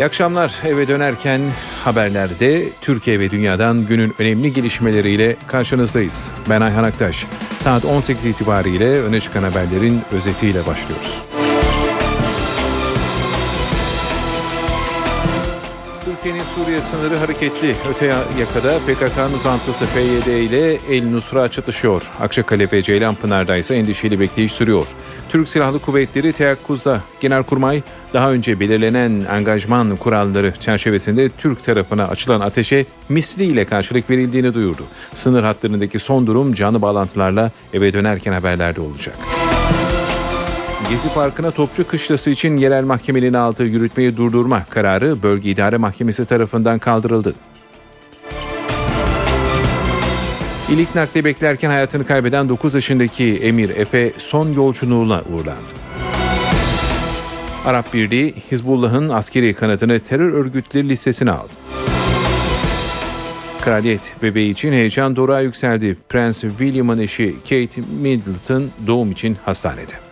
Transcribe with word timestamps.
İyi 0.00 0.04
akşamlar. 0.04 0.60
Eve 0.64 0.88
dönerken 0.88 1.40
haberlerde 1.84 2.68
Türkiye 2.80 3.20
ve 3.20 3.30
dünyadan 3.30 3.86
günün 3.86 4.14
önemli 4.18 4.52
gelişmeleriyle 4.52 5.36
karşınızdayız. 5.46 6.30
Ben 6.50 6.60
Ayhan 6.60 6.84
Aktaş. 6.84 7.26
Saat 7.58 7.84
18 7.84 8.24
itibariyle 8.24 9.02
öne 9.02 9.20
çıkan 9.20 9.42
haberlerin 9.42 10.00
özetiyle 10.12 10.66
başlıyoruz. 10.66 11.29
Suriye 16.54 16.82
sınırı 16.82 17.16
hareketli. 17.16 17.74
Öte 17.90 18.06
yakada 18.40 18.78
PKK'nın 18.78 19.32
uzantısı 19.32 19.84
PYD 19.94 20.26
ile 20.26 20.78
El 20.90 21.04
Nusra 21.04 21.48
çatışıyor. 21.48 22.10
Akçakale 22.20 22.68
ve 22.72 22.82
Ceylanpınar'da 22.82 23.56
ise 23.56 23.74
endişeli 23.74 24.20
bekleyiş 24.20 24.52
sürüyor. 24.52 24.86
Türk 25.28 25.48
Silahlı 25.48 25.78
Kuvvetleri 25.78 26.32
teyakkuzda. 26.32 27.00
Genelkurmay 27.20 27.82
daha 28.12 28.32
önce 28.32 28.60
belirlenen 28.60 29.24
angajman 29.30 29.96
kuralları 29.96 30.52
çerçevesinde 30.60 31.28
Türk 31.28 31.64
tarafına 31.64 32.04
açılan 32.08 32.40
ateşe 32.40 32.86
misliyle 33.08 33.64
karşılık 33.64 34.10
verildiğini 34.10 34.54
duyurdu. 34.54 34.82
Sınır 35.14 35.42
hatlarındaki 35.42 35.98
son 35.98 36.26
durum 36.26 36.54
canlı 36.54 36.82
bağlantılarla 36.82 37.50
eve 37.72 37.92
dönerken 37.92 38.32
haberlerde 38.32 38.80
olacak. 38.80 39.14
Gezi 40.90 41.14
Parkı'na 41.14 41.50
Topçu 41.50 41.88
Kışlası 41.88 42.30
için 42.30 42.56
yerel 42.56 42.84
mahkemenin 42.84 43.34
aldığı 43.34 43.66
yürütmeyi 43.66 44.16
durdurma 44.16 44.64
kararı 44.70 45.22
Bölge 45.22 45.50
İdare 45.50 45.76
Mahkemesi 45.76 46.24
tarafından 46.24 46.78
kaldırıldı. 46.78 47.34
İlik 50.70 50.94
nakli 50.94 51.24
beklerken 51.24 51.70
hayatını 51.70 52.06
kaybeden 52.06 52.48
9 52.48 52.74
yaşındaki 52.74 53.36
Emir 53.36 53.70
Efe 53.70 54.12
son 54.18 54.52
yolculuğuna 54.52 55.22
uğurlandı. 55.32 55.72
Arap 57.66 57.94
Birliği 57.94 58.34
Hizbullah'ın 58.52 59.08
askeri 59.08 59.54
kanadını 59.54 60.00
terör 60.00 60.32
örgütleri 60.32 60.88
listesine 60.88 61.30
aldı. 61.30 61.52
Kraliyet 63.60 64.14
bebeği 64.22 64.50
için 64.50 64.72
heyecan 64.72 65.16
doruğa 65.16 65.40
yükseldi. 65.40 65.98
Prens 66.08 66.40
William'ın 66.40 66.98
eşi 66.98 67.36
Kate 67.42 67.80
Middleton 68.02 68.70
doğum 68.86 69.10
için 69.10 69.36
hastanede. 69.44 70.09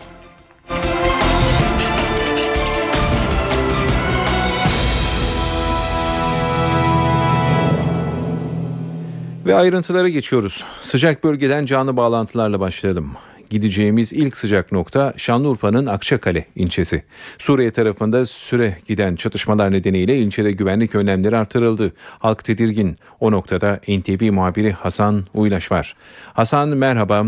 Ve 9.49 9.55
ayrıntılara 9.55 10.09
geçiyoruz. 10.09 10.65
Sıcak 10.81 11.25
bölgeden 11.25 11.67
canlı 11.67 11.97
bağlantılarla 11.97 12.61
başlayalım. 12.61 13.13
Gideceğimiz 13.51 14.13
ilk 14.13 14.37
sıcak 14.37 14.73
nokta 14.73 15.15
Şanlıurfa'nın 15.17 15.87
Akçakale 15.87 16.45
ilçesi. 16.57 17.03
Suriye 17.39 17.71
tarafında 17.71 18.27
süre 18.27 18.77
giden 18.87 19.17
çatışmalar 19.17 19.73
nedeniyle 19.73 20.17
ilçede 20.17 20.53
güvenlik 20.53 20.95
önlemleri 20.95 21.37
artırıldı. 21.37 21.93
Halk 22.19 22.45
tedirgin. 22.45 22.97
O 23.21 23.33
noktada 23.33 23.81
NTV 23.89 24.33
muhabiri 24.33 24.73
Hasan 24.73 25.25
Uylaş 25.35 25.73
var. 25.73 25.97
Hasan 26.33 26.69
merhaba. 26.69 27.25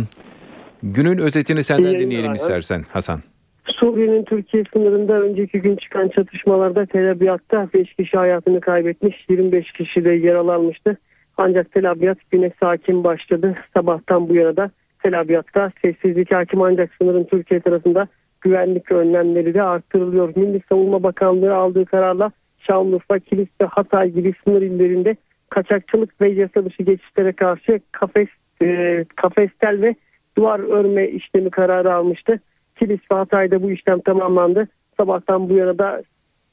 Günün 0.82 1.18
özetini 1.18 1.64
senden 1.64 1.98
dinleyelim 1.98 2.34
istersen 2.34 2.84
Hasan. 2.92 3.22
Suriye'nin 3.66 4.24
Türkiye 4.24 4.64
sınırında 4.72 5.20
önceki 5.20 5.60
gün 5.60 5.76
çıkan 5.76 6.08
çatışmalarda 6.08 6.86
Tel 6.86 7.10
Abyad'da 7.10 7.68
5 7.74 7.94
kişi 7.94 8.16
hayatını 8.16 8.60
kaybetmiş, 8.60 9.16
25 9.28 9.72
kişi 9.72 10.04
de 10.04 10.10
yaralanmıştı. 10.10 10.98
Ancak 11.42 11.72
Tel 11.72 11.90
Abyad 11.90 12.16
güne 12.30 12.50
sakin 12.60 13.04
başladı. 13.04 13.54
Sabahtan 13.74 14.28
bu 14.28 14.34
yana 14.34 14.56
da 14.56 14.70
Tel 15.02 15.20
Abyad'da 15.20 15.72
sessizlik 15.82 16.32
hakim 16.32 16.62
ancak 16.62 16.94
sınırın 16.94 17.24
Türkiye 17.24 17.60
tarafında 17.60 18.08
güvenlik 18.40 18.92
önlemleri 18.92 19.54
de 19.54 19.62
arttırılıyor. 19.62 20.32
Milli 20.36 20.60
Savunma 20.68 21.02
Bakanlığı 21.02 21.54
aldığı 21.54 21.84
kararla 21.84 22.30
Şanlıurfa, 22.58 23.18
Kilis 23.18 23.48
ve 23.60 23.64
Hatay 23.64 24.10
gibi 24.10 24.32
sınır 24.44 24.62
illerinde 24.62 25.16
kaçakçılık 25.50 26.20
ve 26.20 26.28
yasa 26.28 26.64
dışı 26.64 26.82
geçişlere 26.82 27.32
karşı 27.32 27.80
kafes, 27.92 28.28
e, 28.62 29.04
kafestel 29.16 29.82
ve 29.82 29.94
duvar 30.36 30.58
örme 30.58 31.08
işlemi 31.08 31.50
kararı 31.50 31.94
almıştı. 31.94 32.40
Kilis 32.78 33.00
ve 33.12 33.16
Hatay'da 33.16 33.62
bu 33.62 33.70
işlem 33.70 34.00
tamamlandı. 34.00 34.68
Sabahtan 34.96 35.48
bu 35.48 35.54
yana 35.54 35.78
da 35.78 36.02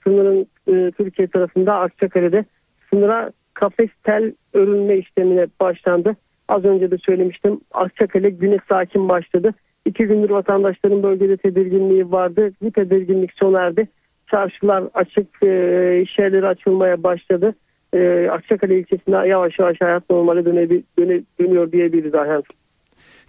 sınırın 0.04 0.48
e, 0.68 0.92
Türkiye 0.92 1.28
tarafında 1.28 1.76
Akçakale'de 1.76 2.46
sınıra 2.90 3.32
kafes 3.58 3.90
tel 4.04 4.34
örülme 4.54 4.98
işlemine 4.98 5.48
başlandı. 5.60 6.16
Az 6.48 6.66
önce 6.66 6.92
de 6.92 6.98
söylemiştim. 6.98 7.60
Akçakale 7.74 8.30
güne 8.30 8.58
sakin 8.70 9.10
başladı. 9.10 9.54
İki 9.86 10.06
gündür 10.06 10.30
vatandaşların 10.30 11.04
bölgede 11.04 11.38
tedirginliği 11.38 12.12
vardı. 12.12 12.52
Bu 12.62 12.72
tedirginlik 12.72 13.34
sona 13.34 13.60
erdi. 13.62 13.88
Çarşılar 14.32 14.84
açık, 14.94 15.44
e, 15.44 16.02
iş 16.02 16.20
yerleri 16.20 16.48
açılmaya 16.48 17.04
başladı. 17.04 17.56
E, 17.94 18.28
Akçakale 18.32 18.80
ilçesinde 18.80 19.28
yavaş 19.28 19.60
yavaş 19.60 19.82
hayat 19.82 20.10
normale 20.10 20.46
döne, 20.46 20.70
döne, 20.70 21.22
dönüyor 21.40 21.72
diyebiliriz 21.72 22.16
Ayhan. 22.16 22.44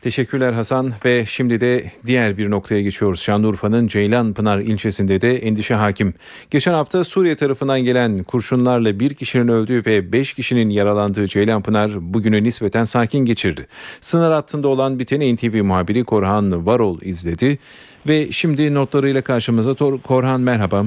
Teşekkürler 0.03 0.53
Hasan 0.53 0.92
ve 1.04 1.26
şimdi 1.26 1.60
de 1.60 1.84
diğer 2.06 2.38
bir 2.38 2.50
noktaya 2.50 2.82
geçiyoruz. 2.82 3.22
Şanlıurfa'nın 3.22 3.86
Ceylanpınar 3.86 4.59
ilçesinde 4.59 5.20
de 5.20 5.36
endişe 5.36 5.75
hakim. 5.75 6.14
Geçen 6.50 6.72
hafta 6.72 7.04
Suriye 7.04 7.36
tarafından 7.36 7.81
gelen 7.81 8.22
kurşunlarla 8.22 9.00
bir 9.00 9.14
kişinin 9.14 9.48
öldüğü 9.48 9.82
ve 9.86 10.12
beş 10.12 10.32
kişinin 10.32 10.70
yaralandığı 10.70 11.26
Ceylanpınar 11.26 11.91
bugünü 12.14 12.42
nispeten 12.42 12.84
sakin 12.84 13.25
geçirdi. 13.25 13.66
Sınır 14.00 14.31
hattında 14.31 14.69
olan 14.69 14.98
biteni 14.98 15.34
NTV 15.34 15.62
muhabiri 15.62 16.04
Korhan 16.04 16.66
Varol 16.66 17.00
izledi 17.03 17.59
ve 18.06 18.32
şimdi 18.32 18.75
notlarıyla 18.75 19.22
karşımıza 19.22 19.75
Korhan 20.03 20.41
merhaba. 20.41 20.84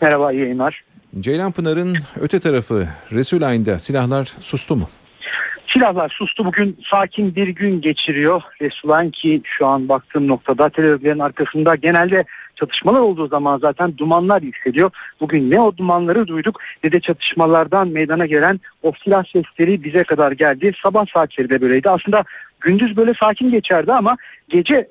Merhaba 0.00 0.32
iyi 0.32 0.40
yayınlar. 0.40 0.84
Ceylanpınar'ın 1.20 1.96
öte 2.20 2.40
tarafı 2.40 2.88
Resulayn'da 3.12 3.78
silahlar 3.78 4.24
sustu 4.40 4.76
mu? 4.76 4.88
Silahlar 5.72 6.08
sustu 6.08 6.44
bugün 6.44 6.78
sakin 6.90 7.34
bir 7.34 7.48
gün 7.48 7.80
geçiriyor. 7.80 8.42
Resulan 8.62 9.10
ki 9.10 9.40
şu 9.44 9.66
an 9.66 9.88
baktığım 9.88 10.28
noktada 10.28 10.68
terörlerin 10.68 11.18
arkasında 11.18 11.74
genelde 11.74 12.24
çatışmalar 12.56 13.00
olduğu 13.00 13.28
zaman 13.28 13.58
zaten 13.58 13.98
dumanlar 13.98 14.42
yükseliyor. 14.42 14.90
Bugün 15.20 15.50
ne 15.50 15.60
o 15.60 15.76
dumanları 15.76 16.26
duyduk 16.26 16.60
ne 16.84 16.92
de 16.92 17.00
çatışmalardan 17.00 17.88
meydana 17.88 18.26
gelen 18.26 18.60
o 18.82 18.92
silah 19.04 19.24
sesleri 19.24 19.84
bize 19.84 20.04
kadar 20.04 20.32
geldi. 20.32 20.72
Sabah 20.82 21.06
saatleri 21.06 21.50
de 21.50 21.60
böyleydi. 21.60 21.90
Aslında 21.90 22.24
gündüz 22.60 22.96
böyle 22.96 23.14
sakin 23.14 23.50
geçerdi 23.50 23.92
ama 23.92 24.16
gece 24.48 24.88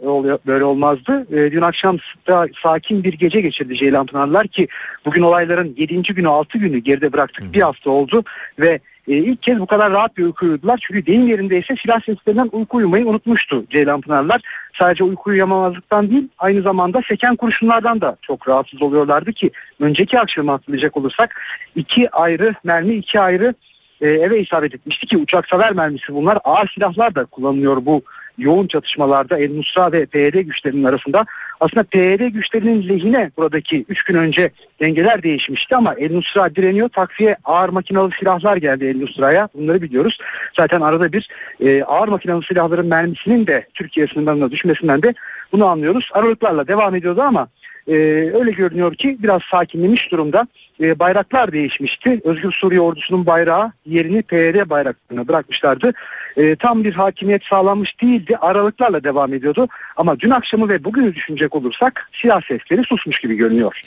böyle 0.48 0.64
olmazdı. 0.64 1.28
E, 1.32 1.52
dün 1.52 1.62
akşam 1.62 1.98
da 2.28 2.48
sakin 2.64 3.04
bir 3.04 3.14
gece 3.14 3.42
geçirdi 3.42 3.76
Ceylan 3.76 4.06
Pınarlar 4.06 4.48
ki 4.48 4.68
bugün 5.06 5.22
olayların 5.22 5.74
7. 5.78 6.02
günü 6.02 6.28
6 6.28 6.58
günü 6.58 6.78
geride 6.78 7.14
bıraktık. 7.14 7.54
Bir 7.54 7.62
hafta 7.62 7.90
oldu 7.90 8.24
ve 8.60 8.80
e, 9.10 9.14
ilk 9.14 9.42
kez 9.42 9.60
bu 9.60 9.66
kadar 9.66 9.92
rahat 9.92 10.18
bir 10.18 10.24
uyku 10.24 10.46
uyudular. 10.46 10.80
Çünkü 10.88 11.06
deyim 11.06 11.28
yerindeyse 11.28 11.76
silah 11.82 12.02
seslerinden 12.02 12.50
uyku 12.52 12.78
uyumayı 12.78 13.08
unutmuştu 13.08 13.66
Ceylan 13.70 14.02
Pınarlar. 14.02 14.42
Sadece 14.80 15.04
uyku 15.04 15.30
uyuyamamazlıktan 15.30 16.10
değil 16.10 16.28
aynı 16.38 16.62
zamanda 16.62 17.02
seken 17.08 17.36
kurşunlardan 17.36 18.02
da 18.02 18.18
çok 18.22 18.48
rahatsız 18.48 18.82
oluyorlardı 18.82 19.34
ki 19.34 19.52
önceki 19.80 20.20
akşamı 20.20 20.52
hatırlayacak 20.52 20.98
olursak 20.98 21.42
iki 21.76 22.10
ayrı 22.10 22.56
mermi 22.64 22.96
iki 22.96 23.20
ayrı 23.20 23.54
e, 24.02 24.10
eve 24.10 24.40
isabet 24.40 24.76
etmişti 24.76 25.08
ki 25.08 25.18
uçak 25.18 25.48
saver 25.48 25.74
mermisi 25.74 26.14
bunlar 26.14 26.38
ağır 26.44 26.68
silahlar 26.68 27.16
da 27.16 27.26
kullanılıyor 27.26 27.86
bu 27.86 28.02
yoğun 28.40 28.68
çatışmalarda 28.68 29.38
El 29.38 29.56
Nusra 29.56 29.92
ve 29.92 30.06
PYD 30.06 30.34
güçlerinin 30.34 30.84
arasında. 30.84 31.26
Aslında 31.60 31.84
PYD 31.84 32.28
güçlerinin 32.28 32.90
lehine 32.90 33.32
buradaki 33.38 33.86
3 33.90 34.04
gün 34.04 34.16
önce 34.16 34.50
dengeler 34.82 35.24
değişmişti 35.24 35.76
ama 35.76 35.94
El 35.94 36.14
Nusra 36.14 36.56
direniyor. 36.56 36.90
Takviye 36.90 37.36
ağır 37.44 37.70
makinalı 37.70 38.10
silahlar 38.20 38.58
geldi 38.58 38.86
El 38.86 39.02
Nusra'ya. 39.02 39.50
Bunları 39.54 39.82
biliyoruz. 39.82 40.18
Zaten 40.58 40.82
arada 40.82 41.12
bir 41.12 41.30
e, 41.60 41.84
ağır 41.84 42.08
makinalı 42.08 42.44
silahların 42.44 42.88
mermisinin 42.88 43.48
de 43.48 43.66
Türkiye 43.74 44.08
sınırlarına 44.08 44.52
düşmesinden 44.52 45.02
de 45.02 45.14
bunu 45.52 45.66
anlıyoruz. 45.66 46.10
Aralıklarla 46.14 46.68
devam 46.68 46.96
ediyordu 46.96 47.22
ama 47.22 47.48
e, 47.90 47.96
öyle 48.34 48.52
görünüyor 48.52 48.96
ki 48.96 49.18
biraz 49.20 49.42
sakinlemiş 49.52 50.12
durumda. 50.12 50.48
E, 50.82 51.00
bayraklar 51.00 51.52
değişmişti. 51.52 52.22
Özgür 52.24 52.52
Suriye 52.52 52.82
ordusunun 52.82 53.26
bayrağı 53.26 53.72
yerini 53.86 54.22
PYD 54.22 54.70
bayraklarına 54.70 55.28
bırakmışlardı. 55.28 55.94
E, 56.38 56.56
tam 56.56 56.84
bir 56.84 56.94
hakimiyet 56.94 57.44
sağlanmış 57.44 58.02
değildi. 58.02 58.38
Aralıklarla 58.38 59.04
devam 59.04 59.34
ediyordu. 59.34 59.68
Ama 59.98 60.20
dün 60.20 60.30
akşamı 60.30 60.70
ve 60.70 60.84
bugünü 60.84 61.16
düşünecek 61.16 61.56
olursak 61.56 62.10
silah 62.22 62.42
sesleri 62.42 62.84
susmuş 62.84 63.20
gibi 63.20 63.36
görünüyor. 63.36 63.82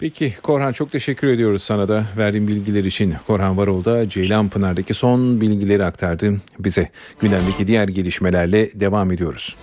Peki 0.00 0.34
Korhan 0.42 0.72
çok 0.72 0.92
teşekkür 0.92 1.28
ediyoruz 1.28 1.62
sana 1.62 1.88
da 1.88 2.04
verdiğin 2.16 2.48
bilgiler 2.48 2.84
için. 2.84 3.14
Korhan 3.26 3.58
Varol 3.58 3.84
da 3.84 4.08
Ceylan 4.08 4.48
Pınar'daki 4.48 4.94
son 4.94 5.40
bilgileri 5.40 5.84
aktardı 5.84 6.36
bize. 6.58 6.88
Gündemdeki 7.20 7.66
diğer 7.66 7.88
gelişmelerle 7.88 8.80
devam 8.80 9.12
ediyoruz. 9.12 9.56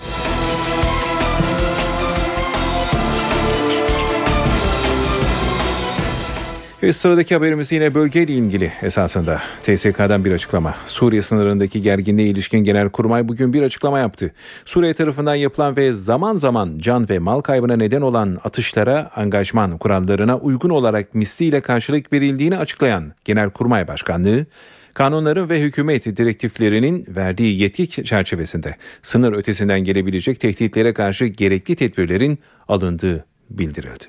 Ve 6.85 6.93
sıradaki 6.93 7.35
haberimiz 7.35 7.71
yine 7.71 7.93
bölgeyle 7.93 8.33
ilgili 8.33 8.71
esasında. 8.81 9.41
TSK'dan 9.63 10.25
bir 10.25 10.31
açıklama. 10.31 10.75
Suriye 10.85 11.21
sınırındaki 11.21 11.81
gerginliğe 11.81 12.27
ilişkin 12.27 12.59
Genelkurmay 12.59 13.27
bugün 13.27 13.53
bir 13.53 13.61
açıklama 13.61 13.99
yaptı. 13.99 14.31
Suriye 14.65 14.93
tarafından 14.93 15.35
yapılan 15.35 15.75
ve 15.75 15.93
zaman 15.93 16.35
zaman 16.35 16.77
can 16.77 17.09
ve 17.09 17.19
mal 17.19 17.41
kaybına 17.41 17.75
neden 17.75 18.01
olan 18.01 18.37
atışlara 18.43 19.11
angajman 19.15 19.77
kurallarına 19.77 20.37
uygun 20.37 20.69
olarak 20.69 21.15
misliyle 21.15 21.61
karşılık 21.61 22.13
verildiğini 22.13 22.57
açıklayan 22.57 23.13
Genelkurmay 23.25 23.87
Başkanlığı, 23.87 24.45
kanunların 24.93 25.49
ve 25.49 25.61
hükümet 25.61 26.05
direktiflerinin 26.05 27.05
verdiği 27.07 27.61
yetki 27.61 27.87
çerçevesinde 27.87 28.75
sınır 29.01 29.33
ötesinden 29.33 29.83
gelebilecek 29.83 30.39
tehditlere 30.39 30.93
karşı 30.93 31.25
gerekli 31.25 31.75
tedbirlerin 31.75 32.39
alındığı 32.67 33.25
bildirildi. 33.49 34.05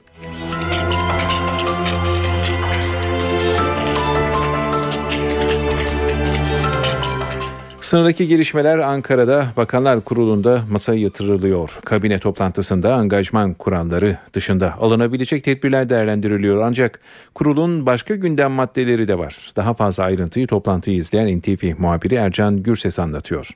Sınırdaki 7.86 8.28
gelişmeler 8.28 8.78
Ankara'da 8.78 9.52
Bakanlar 9.56 10.00
Kurulu'nda 10.00 10.62
masaya 10.70 11.00
yatırılıyor. 11.00 11.78
Kabine 11.84 12.18
toplantısında 12.18 12.94
angajman 12.94 13.54
kuralları 13.54 14.18
dışında 14.32 14.74
alınabilecek 14.80 15.44
tedbirler 15.44 15.88
değerlendiriliyor. 15.88 16.62
Ancak 16.62 17.00
kurulun 17.34 17.86
başka 17.86 18.14
gündem 18.14 18.50
maddeleri 18.50 19.08
de 19.08 19.18
var. 19.18 19.52
Daha 19.56 19.74
fazla 19.74 20.04
ayrıntıyı 20.04 20.46
toplantıyı 20.46 20.96
izleyen 20.96 21.38
NTV 21.38 21.72
muhabiri 21.78 22.14
Ercan 22.14 22.62
Gürses 22.62 22.98
anlatıyor. 22.98 23.50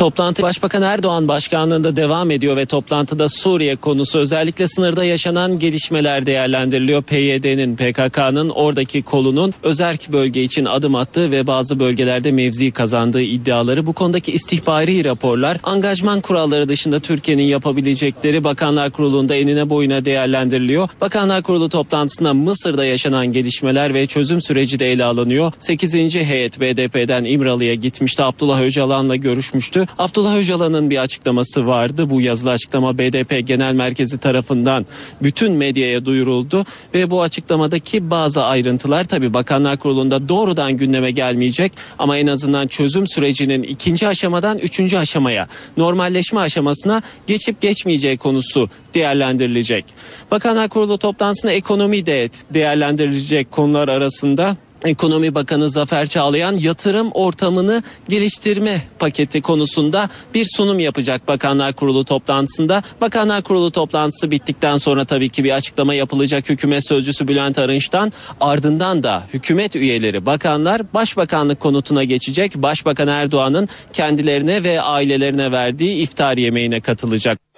Toplantı 0.00 0.42
Başbakan 0.42 0.82
Erdoğan 0.82 1.28
başkanlığında 1.28 1.96
devam 1.96 2.30
ediyor 2.30 2.56
ve 2.56 2.66
toplantıda 2.66 3.28
Suriye 3.28 3.76
konusu 3.76 4.18
özellikle 4.18 4.68
sınırda 4.68 5.04
yaşanan 5.04 5.58
gelişmeler 5.58 6.26
değerlendiriliyor. 6.26 7.02
PYD'nin 7.02 7.76
PKK'nın 7.76 8.48
oradaki 8.48 9.02
kolunun 9.02 9.54
özerk 9.62 10.12
bölge 10.12 10.42
için 10.42 10.64
adım 10.64 10.94
attığı 10.94 11.30
ve 11.30 11.46
bazı 11.46 11.80
bölgelerde 11.80 12.32
mevzi 12.32 12.70
kazandığı 12.70 13.22
iddiaları 13.22 13.86
bu 13.86 13.92
konudaki 13.92 14.32
istihbari 14.32 15.04
raporlar 15.04 15.58
angajman 15.62 16.20
kuralları 16.20 16.68
dışında 16.68 17.00
Türkiye'nin 17.00 17.42
yapabilecekleri 17.42 18.44
Bakanlar 18.44 18.90
Kurulu'nda 18.90 19.34
enine 19.34 19.70
boyuna 19.70 20.04
değerlendiriliyor. 20.04 20.88
Bakanlar 21.00 21.42
Kurulu 21.42 21.68
toplantısında 21.68 22.34
Mısır'da 22.34 22.84
yaşanan 22.84 23.26
gelişmeler 23.32 23.94
ve 23.94 24.06
çözüm 24.06 24.42
süreci 24.42 24.78
de 24.78 24.92
ele 24.92 25.04
alınıyor. 25.04 25.52
8. 25.58 26.14
heyet 26.14 26.60
BDP'den 26.60 27.24
İmralı'ya 27.24 27.74
gitmişti. 27.74 28.22
Abdullah 28.22 28.62
Öcalan'la 28.62 29.16
görüşmüştü. 29.16 29.86
Abdullah 29.98 30.36
Öcalan'ın 30.36 30.90
bir 30.90 30.98
açıklaması 30.98 31.66
vardı. 31.66 32.10
Bu 32.10 32.20
yazılı 32.20 32.50
açıklama 32.50 32.98
BDP 32.98 33.46
Genel 33.46 33.74
Merkezi 33.74 34.18
tarafından 34.18 34.86
bütün 35.22 35.52
medyaya 35.52 36.04
duyuruldu 36.04 36.64
ve 36.94 37.10
bu 37.10 37.22
açıklamadaki 37.22 38.10
bazı 38.10 38.44
ayrıntılar 38.44 39.04
tabi 39.04 39.34
Bakanlar 39.34 39.76
Kurulu'nda 39.76 40.28
doğrudan 40.28 40.72
gündeme 40.72 41.10
gelmeyecek 41.10 41.72
ama 41.98 42.16
en 42.16 42.26
azından 42.26 42.66
çözüm 42.66 43.06
sürecinin 43.06 43.62
ikinci 43.62 44.08
aşamadan 44.08 44.58
üçüncü 44.58 44.96
aşamaya 44.96 45.48
normalleşme 45.76 46.40
aşamasına 46.40 47.02
geçip 47.26 47.60
geçmeyeceği 47.60 48.18
konusu 48.18 48.68
değerlendirilecek. 48.94 49.84
Bakanlar 50.30 50.68
Kurulu 50.68 50.98
toplantısında 50.98 51.52
ekonomi 51.52 52.06
de 52.06 52.30
değerlendirilecek 52.50 53.50
konular 53.50 53.88
arasında 53.88 54.56
Ekonomi 54.84 55.34
Bakanı 55.34 55.70
Zafer 55.70 56.06
Çağlayan 56.06 56.56
yatırım 56.56 57.10
ortamını 57.12 57.82
geliştirme 58.08 58.82
paketi 58.98 59.42
konusunda 59.42 60.10
bir 60.34 60.46
sunum 60.56 60.78
yapacak 60.78 61.28
Bakanlar 61.28 61.72
Kurulu 61.72 62.04
toplantısında. 62.04 62.82
Bakanlar 63.00 63.42
Kurulu 63.42 63.70
toplantısı 63.70 64.30
bittikten 64.30 64.76
sonra 64.76 65.04
tabii 65.04 65.28
ki 65.28 65.44
bir 65.44 65.50
açıklama 65.50 65.94
yapılacak 65.94 66.48
hükümet 66.48 66.88
sözcüsü 66.88 67.28
Bülent 67.28 67.58
Arınç'tan. 67.58 68.12
Ardından 68.40 69.02
da 69.02 69.22
hükümet 69.34 69.76
üyeleri, 69.76 70.26
bakanlar 70.26 70.94
başbakanlık 70.94 71.60
konutuna 71.60 72.04
geçecek. 72.04 72.56
Başbakan 72.56 73.08
Erdoğan'ın 73.08 73.68
kendilerine 73.92 74.64
ve 74.64 74.80
ailelerine 74.80 75.52
verdiği 75.52 75.94
iftar 75.94 76.36
yemeğine 76.36 76.80
katılacak. 76.80 77.49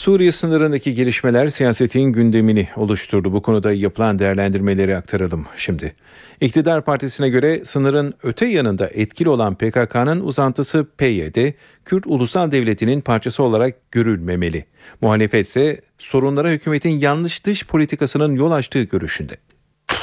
Suriye 0.00 0.32
sınırındaki 0.32 0.94
gelişmeler 0.94 1.46
siyasetin 1.46 2.00
gündemini 2.00 2.68
oluşturdu. 2.76 3.32
Bu 3.32 3.42
konuda 3.42 3.72
yapılan 3.72 4.18
değerlendirmeleri 4.18 4.96
aktaralım 4.96 5.46
şimdi. 5.56 5.94
İktidar 6.40 6.84
Partisi'ne 6.84 7.28
göre 7.28 7.64
sınırın 7.64 8.14
öte 8.22 8.46
yanında 8.46 8.88
etkili 8.88 9.28
olan 9.28 9.54
PKK'nın 9.54 10.20
uzantısı 10.20 10.86
PYD, 10.98 11.52
Kürt 11.84 12.06
Ulusal 12.06 12.50
Devleti'nin 12.50 13.00
parçası 13.00 13.42
olarak 13.42 13.92
görülmemeli. 13.92 14.64
Muhalefet 15.00 15.46
ise 15.46 15.80
sorunlara 15.98 16.50
hükümetin 16.50 16.98
yanlış 16.98 17.44
dış 17.44 17.66
politikasının 17.66 18.34
yol 18.34 18.50
açtığı 18.50 18.82
görüşünde. 18.82 19.36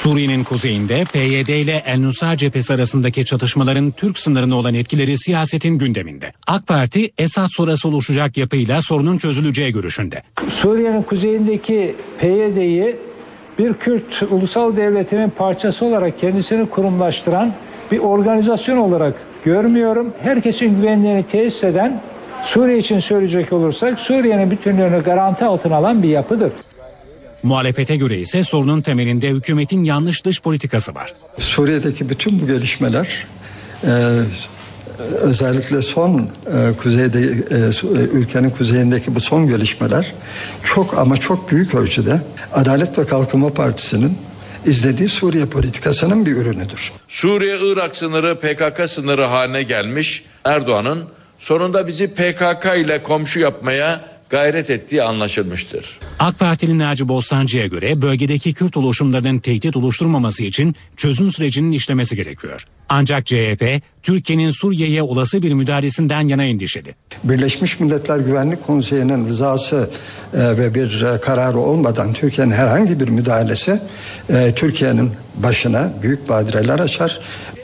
Suriye'nin 0.02 0.44
kuzeyinde 0.44 1.04
PYD 1.12 1.48
ile 1.48 1.82
El 1.86 1.98
Nusra 2.00 2.36
cephesi 2.36 2.74
arasındaki 2.74 3.24
çatışmaların 3.24 3.90
Türk 3.90 4.18
sınırına 4.18 4.56
olan 4.56 4.74
etkileri 4.74 5.18
siyasetin 5.18 5.78
gündeminde. 5.78 6.32
AK 6.46 6.66
Parti 6.66 7.12
Esad 7.18 7.48
sonrası 7.50 7.88
oluşacak 7.88 8.36
yapıyla 8.36 8.82
sorunun 8.82 9.18
çözüleceği 9.18 9.72
görüşünde. 9.72 10.22
Suriye'nin 10.48 11.02
kuzeyindeki 11.02 11.94
PYD'yi 12.18 12.96
bir 13.58 13.74
Kürt 13.74 14.22
ulusal 14.30 14.76
devletinin 14.76 15.30
parçası 15.30 15.84
olarak 15.84 16.18
kendisini 16.18 16.66
kurumlaştıran 16.66 17.54
bir 17.92 17.98
organizasyon 17.98 18.76
olarak 18.76 19.14
görmüyorum. 19.44 20.12
Herkesin 20.22 20.80
güvenliğini 20.80 21.22
tesis 21.22 21.64
eden 21.64 22.02
Suriye 22.42 22.78
için 22.78 22.98
söyleyecek 22.98 23.52
olursak 23.52 24.00
Suriye'nin 24.00 24.50
bütünlüğünü 24.50 25.02
garanti 25.02 25.44
altına 25.44 25.76
alan 25.76 26.02
bir 26.02 26.08
yapıdır. 26.08 26.52
Muhalefete 27.42 27.96
göre 27.96 28.18
ise 28.18 28.42
sorunun 28.42 28.80
temelinde 28.80 29.28
hükümetin 29.28 29.84
yanlış 29.84 30.24
dış 30.24 30.40
politikası 30.42 30.94
var. 30.94 31.14
Suriye'deki 31.38 32.08
bütün 32.08 32.40
bu 32.40 32.46
gelişmeler 32.46 33.26
e, 33.84 34.20
özellikle 35.20 35.82
son 35.82 36.18
e, 36.18 36.72
kuzeyde 36.82 37.20
e, 37.20 37.24
e, 37.24 38.00
ülkenin 38.12 38.50
kuzeyindeki 38.50 39.14
bu 39.14 39.20
son 39.20 39.46
gelişmeler 39.46 40.14
çok 40.64 40.98
ama 40.98 41.16
çok 41.16 41.50
büyük 41.50 41.74
ölçüde 41.74 42.20
Adalet 42.52 42.98
ve 42.98 43.06
Kalkınma 43.06 43.54
Partisi'nin 43.54 44.18
izlediği 44.66 45.08
Suriye 45.08 45.46
politikasının 45.46 46.26
bir 46.26 46.36
ürünüdür. 46.36 46.92
Suriye-Irak 47.08 47.96
sınırı 47.96 48.38
PKK 48.38 48.90
sınırı 48.90 49.24
haline 49.24 49.62
gelmiş 49.62 50.24
Erdoğan'ın 50.44 51.04
sonunda 51.38 51.86
bizi 51.86 52.14
PKK 52.14 52.66
ile 52.78 53.02
komşu 53.02 53.40
yapmaya 53.40 54.17
gayret 54.30 54.70
ettiği 54.70 55.02
anlaşılmıştır. 55.02 55.98
AK 56.18 56.38
Partili 56.38 56.78
Naci 56.78 57.08
Bostancı'ya 57.08 57.66
göre 57.66 58.02
bölgedeki 58.02 58.54
Kürt 58.54 58.76
oluşumlarının 58.76 59.38
tehdit 59.38 59.76
oluşturmaması 59.76 60.42
için 60.44 60.74
çözüm 60.96 61.30
sürecinin 61.30 61.72
işlemesi 61.72 62.16
gerekiyor. 62.16 62.64
Ancak 62.88 63.26
CHP, 63.26 63.82
Türkiye'nin 64.02 64.50
Suriye'ye 64.50 65.02
olası 65.02 65.42
bir 65.42 65.52
müdahalesinden 65.52 66.28
yana 66.28 66.44
endişeli. 66.44 66.94
Birleşmiş 67.24 67.80
Milletler 67.80 68.18
Güvenlik 68.18 68.66
Konseyi'nin 68.66 69.26
rızası 69.26 69.90
e, 70.34 70.38
ve 70.58 70.74
bir 70.74 71.02
e, 71.02 71.20
kararı 71.20 71.58
olmadan 71.58 72.12
Türkiye'nin 72.12 72.52
herhangi 72.52 73.00
bir 73.00 73.08
müdahalesi 73.08 73.80
e, 74.30 74.54
Türkiye'nin 74.56 75.10
başına 75.34 75.92
büyük 76.02 76.28
badireler 76.28 76.78
açar. 76.78 77.20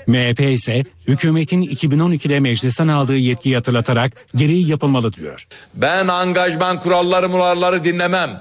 MHP 0.06 0.40
ise 0.40 0.84
hükümetin 1.08 1.62
2012'de 1.62 2.40
meclisten 2.40 2.88
aldığı 2.88 3.16
yetkiyi 3.16 3.54
hatırlatarak 3.54 4.12
gereği 4.36 4.70
yapılmalı 4.70 5.12
diyor. 5.12 5.46
Ben 5.74 6.08
angajman 6.08 6.80
kuralları 6.80 7.28
muralları 7.28 7.84
dinlemem. 7.84 8.40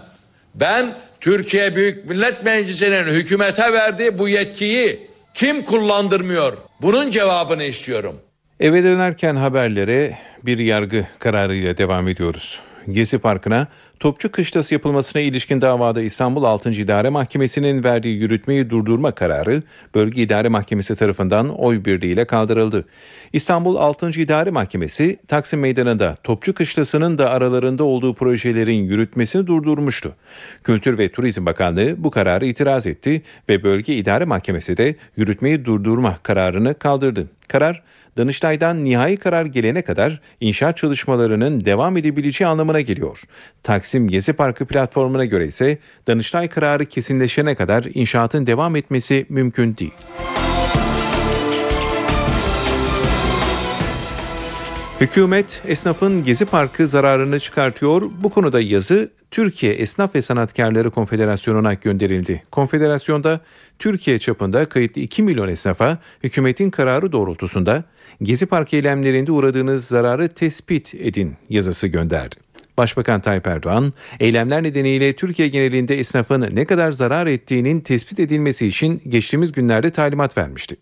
Ben 0.56 0.96
Türkiye 1.22 1.76
Büyük 1.76 2.10
Millet 2.10 2.46
Meclisi'nin 2.46 3.04
hükümete 3.04 3.74
verdiği 3.74 4.18
bu 4.18 4.30
yetkiyi 4.30 5.00
kim 5.34 5.64
kullandırmıyor? 5.64 6.58
Bunun 6.82 7.10
cevabını 7.10 7.64
istiyorum. 7.64 8.16
Eve 8.60 8.84
dönerken 8.84 9.36
haberlere 9.36 10.18
bir 10.46 10.60
yargı 10.60 11.08
kararıyla 11.20 11.78
devam 11.78 12.08
ediyoruz. 12.08 12.60
Gezi 12.92 13.18
Parkı'na 13.18 13.68
Topçu 14.00 14.32
Kışlası 14.32 14.74
yapılmasına 14.74 15.22
ilişkin 15.22 15.62
davada 15.62 16.02
İstanbul 16.02 16.44
6. 16.44 16.72
İdare 16.72 17.10
Mahkemesi'nin 17.10 17.84
verdiği 17.84 18.18
yürütmeyi 18.18 18.70
durdurma 18.70 19.12
kararı 19.12 19.64
Bölge 19.96 20.22
İdare 20.22 20.50
Mahkemesi 20.50 20.96
tarafından 20.96 21.50
oy 21.60 21.86
birliğiyle 21.86 22.26
kaldırıldı. 22.26 22.86
İstanbul 23.34 23.76
6. 23.76 24.10
İdare 24.10 24.52
Mahkemesi 24.52 25.20
Taksim 25.28 25.60
Meydanı'nda 25.60 26.18
Topçu 26.24 26.54
Kışlası'nın 26.54 27.18
da 27.18 27.30
aralarında 27.30 27.84
olduğu 27.84 28.14
projelerin 28.14 28.84
yürütmesini 28.84 29.48
durdurmuştu. 29.48 30.16
Kültür 30.64 30.98
ve 30.98 31.10
Turizm 31.10 31.46
Bakanlığı 31.46 32.04
bu 32.04 32.12
kararı 32.12 32.46
itiraz 32.46 32.88
etti 32.88 33.22
ve 33.50 33.64
Bölge 33.64 33.96
İdare 33.96 34.26
Mahkemesi 34.26 34.78
de 34.78 34.96
yürütmeyi 35.18 35.66
durdurma 35.66 36.18
kararını 36.24 36.74
kaldırdı. 36.80 37.28
Karar 37.48 37.84
Danıştay'dan 38.18 38.84
nihai 38.84 39.18
karar 39.18 39.46
gelene 39.46 39.82
kadar 39.82 40.22
inşaat 40.42 40.78
çalışmalarının 40.78 41.66
devam 41.66 41.98
edebileceği 41.98 42.48
anlamına 42.48 42.82
geliyor. 42.82 43.24
Taksim 43.64 44.08
Gezi 44.08 44.34
Parkı 44.34 44.66
platformuna 44.66 45.26
göre 45.26 45.46
ise 45.46 45.78
Danıştay 46.08 46.48
kararı 46.48 46.86
kesinleşene 46.86 47.56
kadar 47.56 47.86
inşaatın 47.94 48.48
devam 48.48 48.76
etmesi 48.76 49.26
mümkün 49.30 49.78
değil. 49.78 49.94
Hükümet 55.02 55.62
esnafın 55.68 56.24
Gezi 56.24 56.46
Parkı 56.46 56.88
zararını 56.88 57.40
çıkartıyor. 57.40 58.02
Bu 58.24 58.30
konuda 58.30 58.62
yazı 58.62 59.12
Türkiye 59.32 59.74
Esnaf 59.74 60.16
ve 60.16 60.22
Sanatkarları 60.22 60.92
Konfederasyonu'na 60.92 61.74
gönderildi. 61.74 62.44
Konfederasyonda 62.52 63.42
Türkiye 63.80 64.20
çapında 64.20 64.66
kayıtlı 64.66 65.02
2 65.02 65.24
milyon 65.24 65.48
esnafa 65.48 65.98
hükümetin 66.24 66.70
kararı 66.70 67.12
doğrultusunda 67.12 67.84
Gezi 68.22 68.46
Parkı 68.46 68.76
eylemlerinde 68.76 69.32
uğradığınız 69.32 69.86
zararı 69.86 70.30
tespit 70.30 70.96
edin 70.96 71.36
yazısı 71.50 71.88
gönderdi. 71.88 72.36
Başbakan 72.78 73.22
Tayyip 73.22 73.48
Erdoğan, 73.48 73.94
eylemler 74.20 74.64
nedeniyle 74.64 75.14
Türkiye 75.14 75.48
genelinde 75.48 76.00
esnafın 76.00 76.50
ne 76.52 76.66
kadar 76.66 76.92
zarar 76.92 77.28
ettiğinin 77.28 77.80
tespit 77.80 78.20
edilmesi 78.20 78.68
için 78.68 79.02
geçtiğimiz 79.10 79.52
günlerde 79.52 79.90
talimat 79.90 80.38
vermişti. 80.38 80.76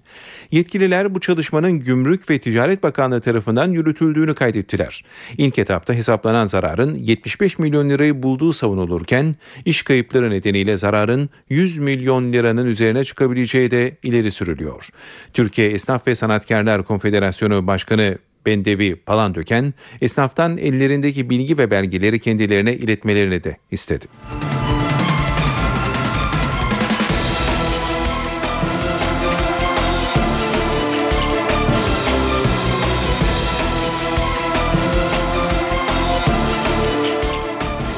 Yetkililer 0.52 1.16
bu 1.16 1.20
çalışmanın 1.20 1.80
Gümrük 1.80 2.30
ve 2.30 2.40
Ticaret 2.40 2.84
Bakanlığı 2.84 3.22
tarafından 3.22 3.72
yürütüldüğünü 3.72 4.34
kaydettiler. 4.34 5.04
İlk 5.38 5.60
etapta 5.60 5.94
hesaplanan 5.94 6.46
zararın 6.46 6.96
75 6.96 7.60
milyon 7.60 7.90
lirayı 7.90 8.24
bulduğu 8.24 8.54
savunulurken, 8.54 9.36
iş 9.66 9.84
kayıpları 9.84 10.30
nedeniyle 10.30 10.78
zararın 10.78 11.30
100 11.50 11.78
milyon 11.78 12.34
liranın 12.34 12.66
üzerine 12.66 13.04
çıkabileceği 13.04 13.72
de 13.72 13.98
ileri 14.04 14.32
sürülüyor. 14.32 14.90
Türkiye 15.34 15.70
Esnaf 15.70 16.08
ve 16.08 16.16
Sanatkarlar 16.16 16.84
Konfederasyonu 16.84 17.68
Başkanı 17.68 18.18
Bendevi 18.46 18.96
Palandöken 18.96 19.74
esnaftan 20.02 20.58
ellerindeki 20.58 21.30
bilgi 21.30 21.58
ve 21.58 21.72
belgeleri 21.72 22.20
kendilerine 22.20 22.74
iletmelerini 22.74 23.44
de 23.44 23.58
istedi. 23.72 24.06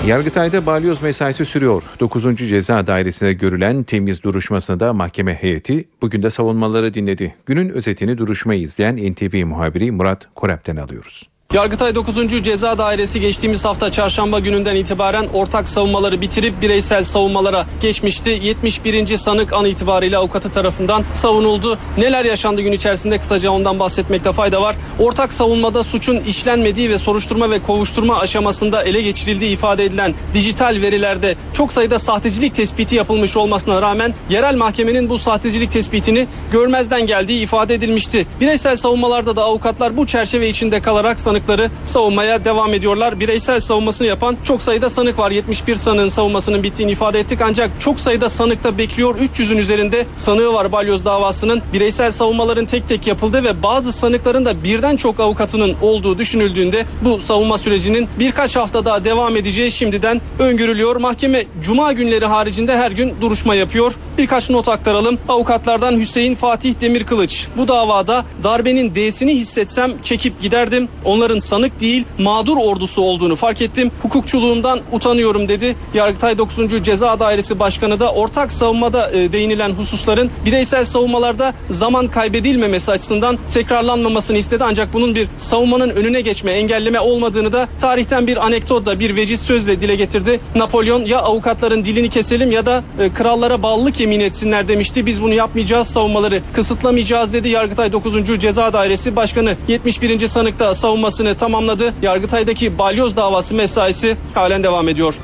Yargıtay'da 0.07 0.65
balyoz 0.65 1.03
mesaisi 1.03 1.45
sürüyor. 1.45 1.83
9. 1.99 2.37
Ceza 2.37 2.87
Dairesi'ne 2.87 3.33
görülen 3.33 3.83
temiz 3.83 4.23
duruşmasında 4.23 4.93
mahkeme 4.93 5.33
heyeti 5.33 5.85
bugün 6.01 6.23
de 6.23 6.29
savunmaları 6.29 6.93
dinledi. 6.93 7.35
Günün 7.45 7.69
özetini 7.69 8.17
duruşmayı 8.17 8.61
izleyen 8.61 9.11
NTV 9.11 9.45
muhabiri 9.45 9.91
Murat 9.91 10.27
Korep'ten 10.35 10.75
alıyoruz. 10.75 11.32
Yargıtay 11.53 11.95
9. 11.95 12.43
Ceza 12.43 12.77
Dairesi 12.77 13.19
geçtiğimiz 13.19 13.65
hafta 13.65 13.91
çarşamba 13.91 14.39
gününden 14.39 14.75
itibaren 14.75 15.25
ortak 15.33 15.69
savunmaları 15.69 16.21
bitirip 16.21 16.61
bireysel 16.61 17.03
savunmalara 17.03 17.65
geçmişti. 17.81 18.39
71. 18.43 19.17
sanık 19.17 19.53
an 19.53 19.65
itibariyle 19.65 20.17
avukatı 20.17 20.51
tarafından 20.51 21.03
savunuldu. 21.13 21.77
Neler 21.97 22.25
yaşandı 22.25 22.61
gün 22.61 22.71
içerisinde 22.71 23.17
kısaca 23.17 23.51
ondan 23.51 23.79
bahsetmekte 23.79 24.31
fayda 24.31 24.61
var. 24.61 24.75
Ortak 24.99 25.33
savunmada 25.33 25.83
suçun 25.83 26.17
işlenmediği 26.17 26.89
ve 26.89 26.97
soruşturma 26.97 27.49
ve 27.51 27.59
kovuşturma 27.59 28.19
aşamasında 28.19 28.83
ele 28.83 29.01
geçirildiği 29.01 29.51
ifade 29.51 29.85
edilen 29.85 30.13
dijital 30.33 30.77
verilerde 30.81 31.35
çok 31.53 31.73
sayıda 31.73 31.99
sahtecilik 31.99 32.55
tespiti 32.55 32.95
yapılmış 32.95 33.37
olmasına 33.37 33.81
rağmen 33.81 34.13
yerel 34.29 34.55
mahkemenin 34.55 35.09
bu 35.09 35.19
sahtecilik 35.19 35.71
tespitini 35.71 36.27
görmezden 36.51 37.05
geldiği 37.07 37.43
ifade 37.43 37.75
edilmişti. 37.75 38.27
Bireysel 38.41 38.75
savunmalarda 38.75 39.35
da 39.35 39.43
avukatlar 39.43 39.97
bu 39.97 40.07
çerçeve 40.07 40.49
içinde 40.49 40.81
kalarak 40.81 41.19
sanık 41.19 41.32
sanıkları 41.33 41.69
savunmaya 41.83 42.45
devam 42.45 42.73
ediyorlar. 42.73 43.19
Bireysel 43.19 43.59
savunmasını 43.59 44.07
yapan 44.07 44.37
çok 44.43 44.61
sayıda 44.61 44.89
sanık 44.89 45.19
var. 45.19 45.31
71 45.31 45.75
sanığın 45.75 46.07
savunmasının 46.07 46.63
bittiğini 46.63 46.91
ifade 46.91 47.19
ettik 47.19 47.39
ancak 47.41 47.69
çok 47.79 47.99
sayıda 47.99 48.29
sanıkta 48.29 48.77
bekliyor. 48.77 49.15
300'ün 49.15 49.57
üzerinde 49.57 50.05
sanığı 50.15 50.53
var 50.53 50.71
balyoz 50.71 51.05
davasının. 51.05 51.61
Bireysel 51.73 52.11
savunmaların 52.11 52.65
tek 52.65 52.87
tek 52.87 53.07
yapıldığı 53.07 53.43
ve 53.43 53.63
bazı 53.63 53.93
sanıkların 53.93 54.45
da 54.45 54.63
birden 54.63 54.95
çok 54.95 55.19
avukatının 55.19 55.75
olduğu 55.81 56.17
düşünüldüğünde 56.17 56.85
bu 57.01 57.19
savunma 57.19 57.57
sürecinin 57.57 58.07
birkaç 58.19 58.55
hafta 58.55 58.85
daha 58.85 59.05
devam 59.05 59.37
edeceği 59.37 59.71
şimdiden 59.71 60.21
öngörülüyor. 60.39 60.95
Mahkeme 60.95 61.45
cuma 61.61 61.91
günleri 61.93 62.25
haricinde 62.25 62.77
her 62.77 62.91
gün 62.91 63.13
duruşma 63.21 63.55
yapıyor. 63.55 63.93
Birkaç 64.17 64.49
not 64.49 64.67
aktaralım. 64.67 65.17
Avukatlardan 65.29 65.99
Hüseyin 65.99 66.35
Fatih 66.35 66.81
Demirkılıç 66.81 67.47
bu 67.57 67.67
davada 67.67 68.25
darbenin 68.43 68.95
D'sini 68.95 69.35
hissetsem 69.35 69.93
çekip 70.03 70.41
giderdim. 70.41 70.87
Onların 71.05 71.22
onların 71.23 71.39
sanık 71.39 71.81
değil 71.81 72.03
mağdur 72.19 72.57
ordusu 72.57 73.01
olduğunu 73.01 73.35
fark 73.35 73.61
ettim. 73.61 73.91
Hukukçuluğumdan 74.01 74.79
utanıyorum 74.91 75.47
dedi. 75.47 75.75
Yargıtay 75.93 76.37
9. 76.37 76.83
Ceza 76.83 77.19
Dairesi 77.19 77.59
Başkanı 77.59 77.99
da 77.99 78.13
ortak 78.13 78.51
savunmada 78.51 79.11
e, 79.11 79.31
değinilen 79.31 79.69
hususların 79.69 80.29
bireysel 80.45 80.85
savunmalarda 80.85 81.53
zaman 81.69 82.07
kaybedilmemesi 82.07 82.91
açısından 82.91 83.37
tekrarlanmamasını 83.53 84.37
istedi. 84.37 84.63
Ancak 84.67 84.93
bunun 84.93 85.15
bir 85.15 85.27
savunmanın 85.37 85.89
önüne 85.89 86.21
geçme, 86.21 86.51
engelleme 86.51 86.99
olmadığını 86.99 87.51
da 87.51 87.67
tarihten 87.81 88.27
bir 88.27 88.45
anekdotla, 88.45 88.99
bir 88.99 89.15
veciz 89.15 89.41
sözle 89.41 89.81
dile 89.81 89.95
getirdi. 89.95 90.39
Napolyon 90.55 91.05
ya 91.05 91.19
avukatların 91.19 91.85
dilini 91.85 92.09
keselim 92.09 92.51
ya 92.51 92.65
da 92.65 92.83
e, 92.99 93.13
krallara 93.13 93.63
bağlılık 93.63 93.99
yemin 93.99 94.19
etsinler 94.19 94.67
demişti. 94.67 95.05
Biz 95.05 95.21
bunu 95.21 95.33
yapmayacağız, 95.33 95.87
savunmaları 95.87 96.41
kısıtlamayacağız 96.53 97.33
dedi. 97.33 97.49
Yargıtay 97.49 97.91
9. 97.93 98.39
Ceza 98.39 98.73
Dairesi 98.73 99.15
Başkanı 99.15 99.55
71. 99.67 100.27
sanıkta 100.27 100.75
savunması 100.75 101.12
davasını 101.13 101.37
tamamladı. 101.37 101.93
Yargıtay'daki 102.01 102.77
balyoz 102.77 103.17
davası 103.17 103.55
mesaisi 103.55 104.17
halen 104.33 104.63
devam 104.63 104.89
ediyor. 104.89 105.15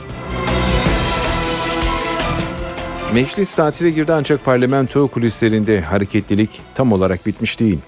Meclis 3.14 3.56
tatile 3.56 3.90
girdi 3.90 4.14
ancak 4.14 4.46
parlamento 4.46 5.08
kulislerinde 5.08 5.82
hareketlilik 5.82 6.62
tam 6.76 6.92
olarak 6.92 7.26
bitmiş 7.26 7.60
değil. 7.60 7.80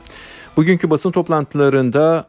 Bugünkü 0.58 0.90
basın 0.90 1.12
toplantılarında 1.12 2.28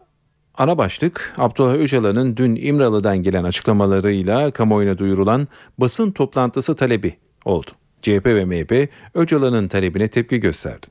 ana 0.55 0.79
başlık 0.79 1.35
Abdullah 1.38 1.75
Öcalan'ın 1.75 2.37
dün 2.37 2.57
İmralı'dan 2.57 3.23
gelen 3.23 3.45
açıklamalarıyla 3.45 4.50
kamuoyuna 4.50 4.99
duyurulan 4.99 5.49
basın 5.79 6.11
toplantısı 6.11 6.75
talebi 6.75 7.17
oldu. 7.45 7.71
CHP 8.02 8.26
ve 8.26 8.45
MHP 8.45 8.88
Öcalan'ın 9.14 9.69
talebine 9.69 10.09
tepki 10.09 10.41
gösterdi. 10.41 10.87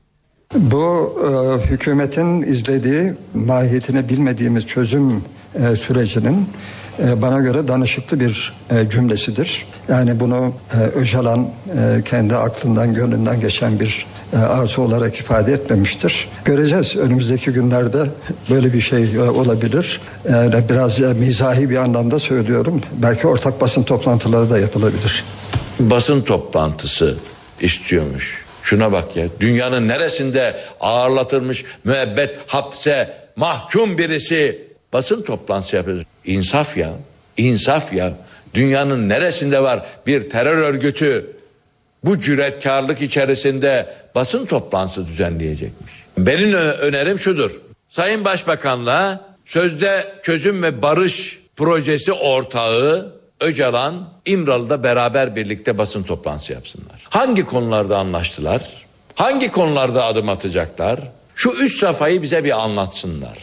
Bu 0.54 1.14
e, 1.24 1.66
hükümetin 1.66 2.42
izlediği 2.42 3.12
mahiyetini 3.34 4.08
bilmediğimiz 4.08 4.66
çözüm 4.66 5.24
e, 5.54 5.76
sürecinin 5.76 6.46
e, 6.98 7.22
bana 7.22 7.38
göre 7.38 7.68
danışıklı 7.68 8.20
bir 8.20 8.52
e, 8.70 8.90
cümlesidir. 8.90 9.66
Yani 9.88 10.20
bunu 10.20 10.52
e, 10.74 10.76
Öcalan 10.76 11.40
e, 11.40 12.02
kendi 12.04 12.36
aklından 12.36 12.94
gönlünden 12.94 13.40
geçen 13.40 13.80
bir 13.80 14.06
e, 14.32 14.36
arzu 14.36 14.82
olarak 14.82 15.16
ifade 15.16 15.52
etmemiştir. 15.52 16.28
Göreceğiz 16.44 16.96
önümüzdeki 16.96 17.50
günlerde 17.50 17.98
böyle 18.50 18.72
bir 18.72 18.80
şey 18.80 19.14
e, 19.14 19.20
olabilir. 19.20 20.00
E, 20.26 20.68
biraz 20.68 21.00
e, 21.00 21.12
mizahi 21.12 21.70
bir 21.70 21.76
anlamda 21.76 22.18
söylüyorum. 22.18 22.80
Belki 22.92 23.26
ortak 23.26 23.60
basın 23.60 23.82
toplantıları 23.82 24.50
da 24.50 24.58
yapılabilir. 24.58 25.24
Basın 25.80 26.22
toplantısı 26.22 27.16
istiyormuş. 27.60 28.41
Şuna 28.62 28.92
bak 28.92 29.16
ya 29.16 29.26
dünyanın 29.40 29.88
neresinde 29.88 30.56
ağırlatılmış 30.80 31.64
müebbet 31.84 32.36
hapse 32.46 33.16
mahkum 33.36 33.98
birisi 33.98 34.68
basın 34.92 35.22
toplantısı 35.22 35.76
yapıyor. 35.76 36.04
İnsaf 36.24 36.76
ya 36.76 36.92
insaf 37.36 37.92
ya 37.92 38.12
dünyanın 38.54 39.08
neresinde 39.08 39.62
var 39.62 39.86
bir 40.06 40.30
terör 40.30 40.56
örgütü 40.56 41.36
bu 42.04 42.20
cüretkarlık 42.20 43.02
içerisinde 43.02 43.94
basın 44.14 44.46
toplantısı 44.46 45.06
düzenleyecekmiş. 45.06 45.92
Benim 46.18 46.52
önerim 46.54 47.18
şudur. 47.18 47.50
Sayın 47.90 48.24
Başbakanla 48.24 49.20
sözde 49.46 50.14
çözüm 50.22 50.62
ve 50.62 50.82
barış 50.82 51.38
projesi 51.56 52.12
ortağı 52.12 53.12
Öcalan 53.42 54.08
İmralı'da 54.26 54.82
beraber 54.82 55.36
birlikte 55.36 55.78
basın 55.78 56.02
toplantısı 56.02 56.52
yapsınlar. 56.52 57.06
Hangi 57.10 57.46
konularda 57.46 57.98
anlaştılar? 57.98 58.86
Hangi 59.14 59.52
konularda 59.52 60.04
adım 60.04 60.28
atacaklar? 60.28 61.00
Şu 61.34 61.50
üç 61.50 61.78
safhayı 61.78 62.22
bize 62.22 62.44
bir 62.44 62.62
anlatsınlar. 62.62 63.38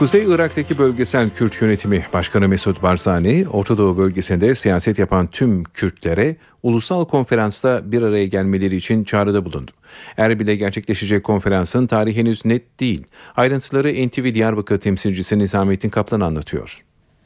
Kuzey 0.00 0.24
Irak'taki 0.24 0.78
bölgesel 0.78 1.30
Kürt 1.30 1.62
yönetimi 1.62 2.06
Başkanı 2.12 2.48
Mesut 2.48 2.82
Barzani, 2.82 3.46
Orta 3.52 3.78
Doğu 3.78 3.98
bölgesinde 3.98 4.54
siyaset 4.54 4.98
yapan 4.98 5.26
tüm 5.26 5.64
Kürtlere 5.64 6.36
ulusal 6.62 7.04
konferansta 7.04 7.92
bir 7.92 8.02
araya 8.02 8.26
gelmeleri 8.26 8.76
için 8.76 9.04
çağrıda 9.04 9.44
bulundu. 9.44 9.70
Erbil'de 10.16 10.56
gerçekleşecek 10.56 11.24
konferansın 11.24 11.86
tarihi 11.86 12.18
henüz 12.18 12.44
net 12.44 12.80
değil. 12.80 13.04
Ayrıntıları 13.36 14.08
NTV 14.08 14.34
Diyarbakır 14.34 14.80
temsilcisi 14.80 15.38
Nizamettin 15.38 15.90
Kaplan 15.90 16.20
anlatıyor. 16.20 16.84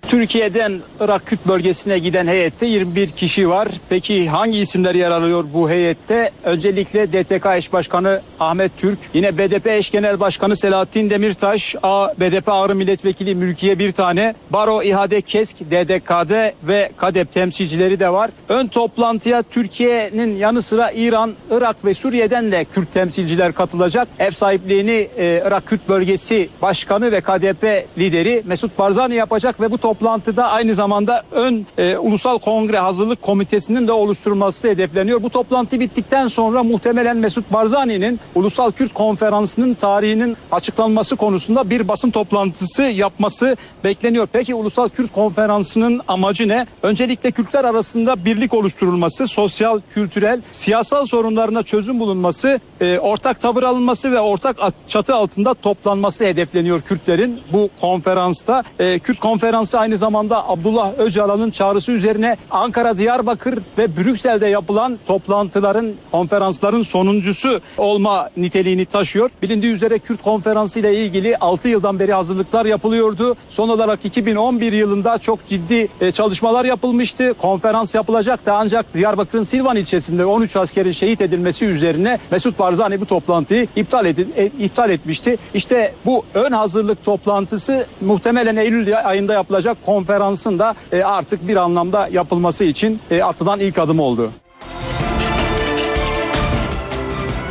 Türkiye'den 0.08 0.80
Irak 1.00 1.26
Kürt 1.26 1.46
bölgesine 1.46 1.98
giden 1.98 2.26
heyette 2.26 2.66
21 2.66 3.08
kişi 3.08 3.48
var. 3.48 3.68
Peki 3.88 4.28
hangi 4.28 4.58
isimler 4.58 4.94
yer 4.94 5.10
alıyor 5.10 5.44
bu 5.54 5.70
heyette? 5.70 6.30
Öncelikle 6.44 7.12
DTK 7.12 7.46
eş 7.56 7.72
başkanı 7.72 8.20
Ahmet 8.40 8.78
Türk, 8.78 8.98
yine 9.14 9.38
BDP 9.38 9.66
eş 9.66 9.90
genel 9.90 10.20
başkanı 10.20 10.56
Selahattin 10.56 11.10
Demirtaş, 11.10 11.76
A, 11.82 12.08
BDP 12.20 12.48
Ağrı 12.48 12.74
Milletvekili 12.74 13.34
Mülkiye 13.34 13.78
bir 13.78 13.92
tane, 13.92 14.34
Baro 14.50 14.82
İhade 14.82 15.20
Kesk, 15.20 15.60
DDK'de 15.60 16.54
ve 16.62 16.92
KADEP 16.96 17.32
temsilcileri 17.32 18.00
de 18.00 18.12
var. 18.12 18.30
Ön 18.48 18.66
toplantıya 18.66 19.42
Türkiye'nin 19.42 20.36
yanı 20.36 20.62
sıra 20.62 20.90
İran, 20.90 21.34
Irak 21.50 21.84
ve 21.84 21.94
Suriye'den 21.94 22.52
de 22.52 22.64
Kürt 22.64 22.92
temsilciler 22.92 23.52
katılacak. 23.52 24.08
Ev 24.18 24.30
sahipliğini 24.30 25.08
e, 25.16 25.42
Irak 25.46 25.66
Kürt 25.66 25.88
bölgesi 25.88 26.48
başkanı 26.62 27.12
ve 27.12 27.20
KDP 27.20 27.86
lideri 27.98 28.42
Mesut 28.46 28.78
Barzani 28.78 29.14
yapacak 29.14 29.60
ve 29.60 29.70
bu 29.70 29.78
toplantıda 29.94 30.50
aynı 30.50 30.74
zamanda 30.74 31.22
ön 31.32 31.66
e, 31.78 31.96
Ulusal 31.96 32.38
Kongre 32.38 32.78
Hazırlık 32.78 33.22
Komitesi'nin 33.22 33.88
de 33.88 33.92
oluşturulması 33.92 34.68
hedefleniyor. 34.68 35.22
Bu 35.22 35.30
toplantı 35.30 35.80
bittikten 35.80 36.26
sonra 36.26 36.62
muhtemelen 36.62 37.16
Mesut 37.16 37.52
Barzani'nin 37.52 38.20
Ulusal 38.34 38.72
Kürt 38.72 38.94
Konferansı'nın 38.94 39.74
tarihinin 39.74 40.36
açıklanması 40.52 41.16
konusunda 41.16 41.70
bir 41.70 41.88
basın 41.88 42.10
toplantısı 42.10 42.82
yapması 42.82 43.56
bekleniyor. 43.84 44.28
Peki 44.32 44.54
Ulusal 44.54 44.88
Kürt 44.88 45.12
Konferansı'nın 45.12 46.00
amacı 46.08 46.48
ne? 46.48 46.66
Öncelikle 46.82 47.30
Kürtler 47.30 47.64
arasında 47.64 48.24
birlik 48.24 48.54
oluşturulması, 48.54 49.26
sosyal, 49.26 49.80
kültürel, 49.94 50.40
siyasal 50.52 51.06
sorunlarına 51.06 51.62
çözüm 51.62 52.00
bulunması, 52.00 52.60
e, 52.80 52.98
ortak 52.98 53.40
tavır 53.40 53.62
alınması 53.62 54.12
ve 54.12 54.20
ortak 54.20 54.56
çatı 54.88 55.14
altında 55.14 55.54
toplanması 55.54 56.24
hedefleniyor 56.24 56.80
Kürtlerin 56.80 57.40
bu 57.52 57.70
konferansta. 57.80 58.62
E, 58.78 58.98
Kürt 58.98 59.20
konferansı 59.20 59.73
aynı 59.78 59.96
zamanda 59.96 60.48
Abdullah 60.48 60.98
Öcalan'ın 60.98 61.50
çağrısı 61.50 61.92
üzerine 61.92 62.36
Ankara, 62.50 62.98
Diyarbakır 62.98 63.58
ve 63.78 63.96
Brüksel'de 63.96 64.46
yapılan 64.46 64.98
toplantıların, 65.06 65.92
konferansların 66.10 66.82
sonuncusu 66.82 67.60
olma 67.78 68.30
niteliğini 68.36 68.84
taşıyor. 68.84 69.30
Bilindiği 69.42 69.72
üzere 69.72 69.98
Kürt 69.98 70.22
konferansı 70.22 70.80
ile 70.80 70.96
ilgili 71.04 71.36
6 71.36 71.68
yıldan 71.68 71.98
beri 71.98 72.12
hazırlıklar 72.12 72.66
yapılıyordu. 72.66 73.36
Son 73.48 73.68
olarak 73.68 74.04
2011 74.04 74.72
yılında 74.72 75.18
çok 75.18 75.46
ciddi 75.48 75.88
e, 76.00 76.12
çalışmalar 76.12 76.64
yapılmıştı. 76.64 77.34
Konferans 77.34 77.94
yapılacaktı 77.94 78.52
ancak 78.52 78.94
Diyarbakır'ın 78.94 79.42
Silvan 79.42 79.76
ilçesinde 79.76 80.24
13 80.24 80.56
askerin 80.56 80.92
şehit 80.92 81.20
edilmesi 81.20 81.64
üzerine 81.64 82.18
Mesut 82.30 82.58
Barzani 82.58 83.00
bu 83.00 83.06
toplantıyı 83.06 83.66
iptal, 83.76 84.06
edin, 84.06 84.32
e, 84.36 84.46
iptal 84.46 84.90
etmişti. 84.90 85.36
İşte 85.54 85.94
bu 86.06 86.24
ön 86.34 86.52
hazırlık 86.52 87.04
toplantısı 87.04 87.86
muhtemelen 88.00 88.56
Eylül 88.56 89.08
ayında 89.08 89.34
yapılacak 89.34 89.63
konferansın 89.86 90.58
da 90.58 90.74
e, 90.92 91.02
artık 91.02 91.48
bir 91.48 91.56
anlamda 91.56 92.08
yapılması 92.12 92.64
için 92.64 93.00
e, 93.10 93.22
atılan 93.22 93.60
ilk 93.60 93.78
adım 93.78 94.00
oldu. 94.00 94.30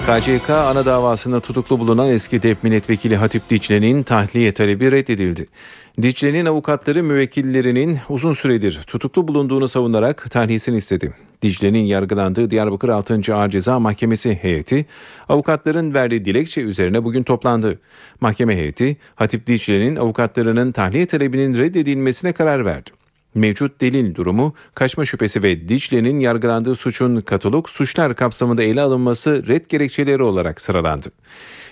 KCK 0.08 0.50
ana 0.50 0.86
davasında 0.86 1.40
tutuklu 1.40 1.80
bulunan 1.80 2.10
eski 2.10 2.44
DEP 2.44 2.64
milletvekili 2.64 3.16
Hatip 3.16 3.50
Dicle'nin 3.50 4.04
tahliye 4.04 4.54
talebi 4.54 4.92
reddedildi. 4.92 5.48
Dicle'nin 6.02 6.46
avukatları 6.46 7.04
müvekkillerinin 7.04 8.00
uzun 8.10 8.34
süredir 8.34 8.82
tutuklu 8.88 9.28
bulunduğunu 9.28 9.68
savunarak 9.68 10.32
tahliyesini 10.32 10.78
istedi. 10.78 11.14
Dicle'nin 11.42 11.84
yargılandığı 11.84 12.52
Diyarbakır 12.52 12.90
6. 12.90 13.36
Ağır 13.36 13.50
Ceza 13.50 13.80
Mahkemesi 13.80 14.36
heyeti 14.42 14.86
avukatların 15.30 15.94
verdiği 15.94 16.26
dilekçe 16.26 16.62
üzerine 16.62 17.04
bugün 17.04 17.24
toplandı. 17.24 17.80
Mahkeme 18.22 18.56
heyeti 18.56 18.98
Hatip 19.16 19.48
Dicle'nin 19.48 19.96
avukatlarının 19.96 20.72
tahliye 20.72 21.06
talebinin 21.06 21.58
reddedilmesine 21.58 22.32
karar 22.32 22.66
verdi. 22.66 22.90
Mevcut 23.36 23.82
delil 23.82 24.16
durumu, 24.16 24.54
kaçma 24.76 25.06
şüphesi 25.06 25.44
ve 25.44 25.68
Dicle'nin 25.68 26.20
yargılandığı 26.20 26.76
suçun 26.76 27.22
katalog 27.22 27.70
suçlar 27.70 28.16
kapsamında 28.16 28.64
ele 28.64 28.82
alınması 28.82 29.48
red 29.48 29.66
gerekçeleri 29.70 30.24
olarak 30.24 30.62
sıralandı. 30.62 31.10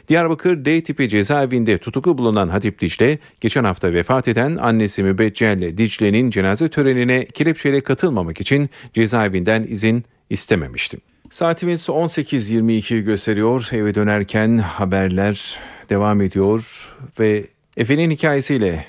Diyarbakır 0.08 0.66
D 0.66 0.84
tipi 0.84 1.10
cezaevinde 1.10 1.78
tutuklu 1.78 2.18
bulunan 2.18 2.50
Hatip 2.50 2.82
Dicle, 2.82 3.18
geçen 3.42 3.64
hafta 3.64 3.94
vefat 3.94 4.28
eden 4.28 4.56
annesi 4.56 5.04
Mübeccel 5.04 5.78
Dicle'nin 5.78 6.30
cenaze 6.30 6.70
törenine 6.70 7.26
kelepçeyle 7.26 7.82
katılmamak 7.82 8.42
için 8.42 8.70
cezaevinden 8.94 9.66
izin 9.70 10.04
istememişti. 10.30 10.98
Saatimiz 11.30 11.90
18.22 11.90 13.00
gösteriyor. 13.00 13.70
Eve 13.72 13.96
dönerken 13.96 14.58
haberler 14.58 15.60
devam 15.90 16.22
ediyor 16.22 16.90
ve 17.20 17.46
Efe'nin 17.78 18.12
hikayesiyle 18.12 18.86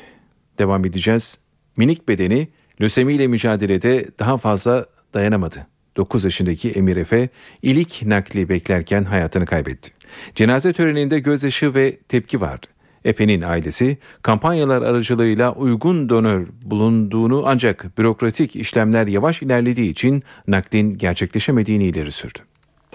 devam 0.58 0.84
edeceğiz. 0.84 1.38
Minik 1.76 2.08
bedeni 2.08 2.48
lösemi 2.80 3.12
ile 3.12 3.26
mücadelede 3.26 4.06
daha 4.18 4.36
fazla 4.36 4.86
dayanamadı. 5.14 5.66
9 5.96 6.24
yaşındaki 6.24 6.70
Emir 6.70 6.96
Efe 6.96 7.28
ilik 7.62 8.02
nakli 8.06 8.48
beklerken 8.48 9.04
hayatını 9.04 9.46
kaybetti. 9.46 9.92
Cenaze 10.34 10.72
töreninde 10.72 11.18
gözyaşı 11.18 11.74
ve 11.74 11.96
tepki 11.96 12.40
vardı. 12.40 12.66
Efe'nin 13.04 13.42
ailesi 13.42 13.98
kampanyalar 14.22 14.82
aracılığıyla 14.82 15.52
uygun 15.52 16.08
donör 16.08 16.46
bulunduğunu 16.62 17.42
ancak 17.46 17.98
bürokratik 17.98 18.56
işlemler 18.56 19.06
yavaş 19.06 19.42
ilerlediği 19.42 19.90
için 19.90 20.22
naklin 20.48 20.92
gerçekleşemediğini 20.92 21.84
ileri 21.84 22.12
sürdü. 22.12 22.38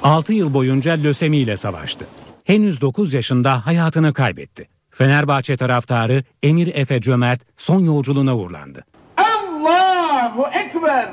6 0.04 0.34
yıl 0.34 0.54
boyunca 0.54 0.94
lösemi 0.94 1.38
ile 1.38 1.58
savaştı. 1.58 2.06
Henüz 2.44 2.82
9 2.82 3.14
yaşında 3.14 3.66
hayatını 3.66 4.14
kaybetti. 4.14 4.68
Fenerbahçe 4.92 5.58
taraftarı 5.58 6.24
Emir 6.44 6.76
Efe 6.76 7.02
Cömert 7.02 7.42
son 7.58 7.80
yolculuğuna 7.80 8.38
uğurlandı. 8.38 8.86
Allahu 9.18 10.46
Ekber! 10.66 11.10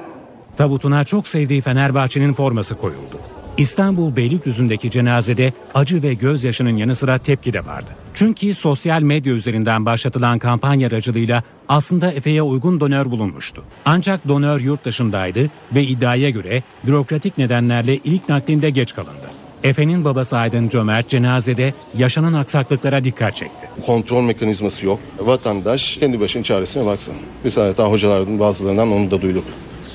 Tabutuna 0.57 1.05
çok 1.05 1.29
sevdiği 1.29 1.61
Fenerbahçe'nin 1.61 2.33
forması 2.33 2.75
koyuldu. 2.75 3.19
İstanbul 3.59 4.17
Beylikdüzü'ndeki 4.17 4.91
cenazede 4.91 5.53
acı 5.75 6.03
ve 6.03 6.15
gözyaşının 6.15 6.77
yanı 6.77 6.95
sıra 6.95 7.19
tepki 7.19 7.53
de 7.53 7.67
vardı. 7.67 7.91
Çünkü 8.15 8.55
sosyal 8.55 9.03
medya 9.03 9.33
üzerinden 9.33 9.87
başlatılan 9.87 10.39
kampanya 10.39 10.89
aracılığıyla 10.89 11.43
aslında 11.69 12.13
Efe'ye 12.13 12.43
uygun 12.43 12.81
donör 12.81 13.11
bulunmuştu. 13.11 13.65
Ancak 13.85 14.29
donör 14.29 14.61
yurt 14.61 14.85
dışındaydı 14.85 15.51
ve 15.75 15.85
iddiaya 15.85 16.31
göre 16.31 16.63
bürokratik 16.87 17.39
nedenlerle 17.39 17.97
ilk 17.97 18.29
naklinde 18.29 18.71
geç 18.71 18.95
kalındı. 18.95 19.31
Efe'nin 19.63 20.05
babası 20.05 20.37
Aydın 20.37 20.69
Cömert 20.69 21.09
cenazede 21.09 21.75
yaşanan 21.99 22.33
aksaklıklara 22.33 23.05
dikkat 23.05 23.37
çekti. 23.37 23.69
Kontrol 23.87 24.23
mekanizması 24.23 24.87
yok. 24.87 25.01
Vatandaş 25.19 25.97
kendi 25.97 26.21
başının 26.21 26.43
çaresine 26.43 26.87
baksın. 26.87 27.15
Biz 27.45 27.57
hatta 27.57 27.91
hocalardan 27.91 28.41
bazılarından 28.41 28.93
onu 28.93 29.11
da 29.11 29.23
duyduk. 29.23 29.45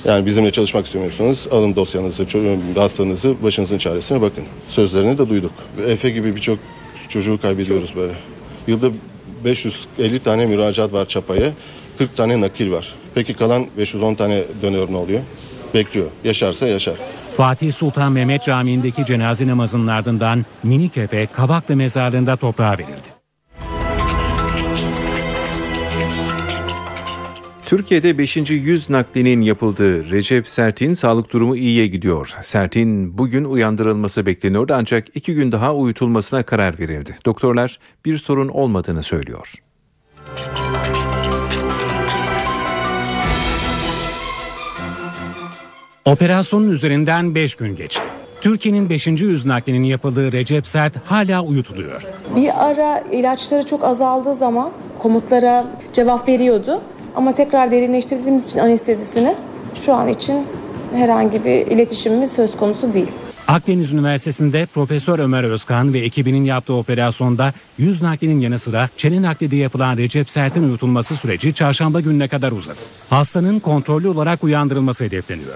Yani 0.05 0.25
bizimle 0.25 0.51
çalışmak 0.51 0.85
istemiyorsanız 0.85 1.47
alın 1.51 1.75
dosyanızı, 1.75 2.25
hastanızı, 2.75 3.43
başınızın 3.43 3.77
çaresine 3.77 4.21
bakın. 4.21 4.43
Sözlerini 4.67 5.17
de 5.17 5.29
duyduk. 5.29 5.51
Efe 5.87 6.09
gibi 6.09 6.35
birçok 6.35 6.59
çocuğu 7.09 7.41
kaybediyoruz 7.41 7.95
böyle. 7.95 8.13
Yılda 8.67 8.89
550 9.45 10.19
tane 10.19 10.45
müracaat 10.45 10.93
var 10.93 11.07
çapaya, 11.07 11.51
40 11.97 12.17
tane 12.17 12.41
nakil 12.41 12.71
var. 12.71 12.93
Peki 13.15 13.33
kalan 13.33 13.67
510 13.77 14.15
tane 14.15 14.43
dönör 14.61 14.91
ne 14.91 14.97
oluyor? 14.97 15.21
Bekliyor. 15.73 16.07
Yaşarsa 16.23 16.67
yaşar. 16.67 16.95
Fatih 17.37 17.73
Sultan 17.73 18.11
Mehmet 18.11 18.43
Camii'ndeki 18.43 19.05
cenaze 19.05 19.47
namazının 19.47 19.87
ardından 19.87 20.45
minik 20.63 20.97
Efe 20.97 21.25
Kavaklı 21.25 21.75
mezarlığında 21.75 22.35
toprağa 22.35 22.71
verildi. 22.71 23.08
Türkiye'de 27.69 28.17
5. 28.17 28.37
yüz 28.49 28.89
naklinin 28.89 29.41
yapıldığı 29.41 30.11
Recep 30.11 30.47
Sert'in 30.47 30.93
sağlık 30.93 31.33
durumu 31.33 31.55
iyiye 31.55 31.87
gidiyor. 31.87 32.35
Sert'in 32.41 33.17
bugün 33.17 33.43
uyandırılması 33.43 34.25
bekleniyordu 34.25 34.73
ancak 34.77 35.07
iki 35.15 35.35
gün 35.35 35.51
daha 35.51 35.75
uyutulmasına 35.75 36.43
karar 36.43 36.79
verildi. 36.79 37.15
Doktorlar 37.25 37.79
bir 38.05 38.17
sorun 38.17 38.47
olmadığını 38.47 39.03
söylüyor. 39.03 39.53
Operasyonun 46.05 46.71
üzerinden 46.71 47.35
5 47.35 47.55
gün 47.55 47.75
geçti. 47.75 48.03
Türkiye'nin 48.41 48.89
5. 48.89 49.07
yüz 49.07 49.45
naklinin 49.45 49.83
yapıldığı 49.83 50.31
Recep 50.31 50.67
Sert 50.67 50.93
hala 51.05 51.41
uyutuluyor. 51.43 52.03
Bir 52.35 52.69
ara 52.69 53.03
ilaçları 53.11 53.65
çok 53.65 53.83
azaldığı 53.83 54.35
zaman 54.35 54.71
komutlara 54.99 55.65
cevap 55.93 56.27
veriyordu. 56.27 56.81
Ama 57.15 57.31
tekrar 57.31 57.71
derinleştirdiğimiz 57.71 58.47
için 58.47 58.59
anestezisini 58.59 59.35
şu 59.75 59.93
an 59.93 60.07
için 60.07 60.43
herhangi 60.95 61.45
bir 61.45 61.67
iletişimimiz 61.67 62.31
söz 62.31 62.57
konusu 62.57 62.93
değil. 62.93 63.11
Akdeniz 63.49 63.93
Üniversitesi'nde 63.93 64.65
Profesör 64.65 65.19
Ömer 65.19 65.43
Özkan 65.43 65.93
ve 65.93 65.99
ekibinin 65.99 66.43
yaptığı 66.43 66.73
operasyonda 66.73 67.53
yüz 67.77 68.01
naklinin 68.01 68.39
yanı 68.39 68.59
sıra 68.59 68.89
çene 68.97 69.21
naklide 69.21 69.55
yapılan 69.55 69.97
Recep 69.97 70.29
Sert'in 70.29 70.63
uyutulması 70.63 71.15
süreci 71.15 71.53
çarşamba 71.53 72.01
gününe 72.01 72.27
kadar 72.27 72.51
uzadı. 72.51 72.77
Hastanın 73.09 73.59
kontrollü 73.59 74.07
olarak 74.07 74.43
uyandırılması 74.43 75.03
hedefleniyor. 75.03 75.53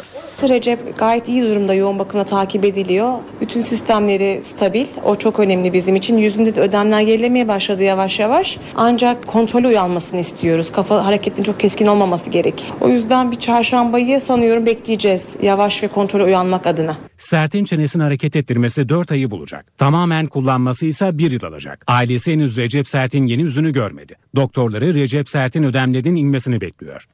Recep 0.50 0.98
gayet 0.98 1.30
iyi 1.30 1.42
durumda 1.44 1.74
yoğun 1.74 2.00
bakımda 2.00 2.24
takip 2.24 2.66
ediliyor. 2.66 3.14
Bütün 3.42 3.62
sistemleri 3.62 4.42
stabil. 4.44 4.86
O 5.04 5.16
çok 5.16 5.40
önemli 5.40 5.74
bizim 5.74 5.96
için. 5.96 6.18
Yüzünde 6.18 6.56
de 6.56 6.62
ödemler 6.62 7.02
gerilemeye 7.02 7.48
başladı 7.48 7.84
yavaş 7.84 8.20
yavaş. 8.20 8.58
Ancak 8.76 9.28
kontrolü 9.28 9.68
uyanmasını 9.68 10.20
istiyoruz. 10.20 10.72
Kafa 10.72 11.06
hareketinin 11.06 11.44
çok 11.44 11.60
keskin 11.60 11.88
olmaması 11.88 12.30
gerek. 12.30 12.64
O 12.82 12.90
yüzden 12.90 13.32
bir 13.32 13.38
çarşambayı 13.38 14.22
sanıyorum 14.22 14.66
bekleyeceğiz. 14.66 15.38
Yavaş 15.42 15.84
ve 15.84 15.88
kontrolü 15.88 16.24
uyanmak 16.24 16.68
adına. 16.68 16.98
Sert'in 17.24 17.66
çenesini 17.66 18.04
hareket 18.04 18.36
ettirmesi 18.36 18.90
4 18.90 19.12
ayı 19.12 19.32
bulacak. 19.32 19.78
Tamamen 19.78 20.28
kullanması 20.28 20.86
ise 20.86 21.18
1 21.18 21.32
yıl 21.32 21.44
alacak. 21.44 21.84
Ailesi 21.88 22.32
henüz 22.32 22.58
Recep 22.58 22.90
Sert'in 22.90 23.26
yeni 23.26 23.42
yüzünü 23.42 23.74
görmedi. 23.74 24.16
Doktorları 24.36 24.94
Recep 24.94 25.30
Sert'in 25.30 25.64
ödemlerinin 25.64 26.16
inmesini 26.16 26.62
bekliyor. 26.62 27.08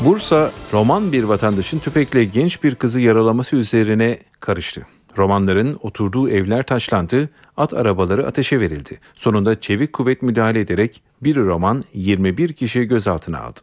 Bursa, 0.00 0.52
roman 0.72 1.12
bir 1.12 1.22
vatandaşın 1.22 1.78
tüfekle 1.78 2.24
genç 2.24 2.62
bir 2.64 2.74
kızı 2.74 3.00
yaralaması 3.00 3.56
üzerine 3.56 4.18
karıştı. 4.40 4.86
Romanların 5.18 5.78
oturduğu 5.82 6.28
evler 6.28 6.62
taşlandı, 6.62 7.28
at 7.56 7.74
arabaları 7.74 8.26
ateşe 8.26 8.60
verildi. 8.60 8.98
Sonunda 9.14 9.60
çevik 9.60 9.92
kuvvet 9.92 10.22
müdahale 10.22 10.60
ederek 10.60 11.02
bir 11.22 11.36
roman 11.36 11.82
21 11.94 12.52
kişi 12.52 12.84
gözaltına 12.84 13.40
aldı. 13.40 13.60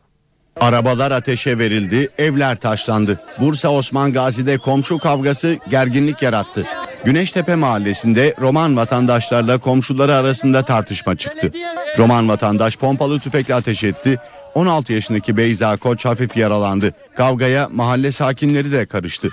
Arabalar 0.59 1.11
ateşe 1.11 1.57
verildi, 1.57 2.09
evler 2.17 2.55
taşlandı. 2.55 3.19
Bursa 3.39 3.69
Osman 3.69 4.13
Gazi'de 4.13 4.57
komşu 4.57 4.97
kavgası 4.99 5.57
gerginlik 5.69 6.21
yarattı. 6.21 6.65
Güneştepe 7.03 7.55
mahallesinde 7.55 8.35
Roman 8.41 8.77
vatandaşlarla 8.77 9.57
komşuları 9.57 10.15
arasında 10.15 10.61
tartışma 10.61 11.15
çıktı. 11.15 11.51
Roman 11.97 12.29
vatandaş 12.29 12.77
pompalı 12.77 13.19
tüfekle 13.19 13.55
ateş 13.55 13.83
etti. 13.83 14.19
16 14.55 14.93
yaşındaki 14.93 15.37
Beyza 15.37 15.77
Koç 15.77 16.05
hafif 16.05 16.37
yaralandı. 16.37 16.93
Kavgaya 17.17 17.69
mahalle 17.71 18.11
sakinleri 18.11 18.71
de 18.71 18.85
karıştı. 18.85 19.29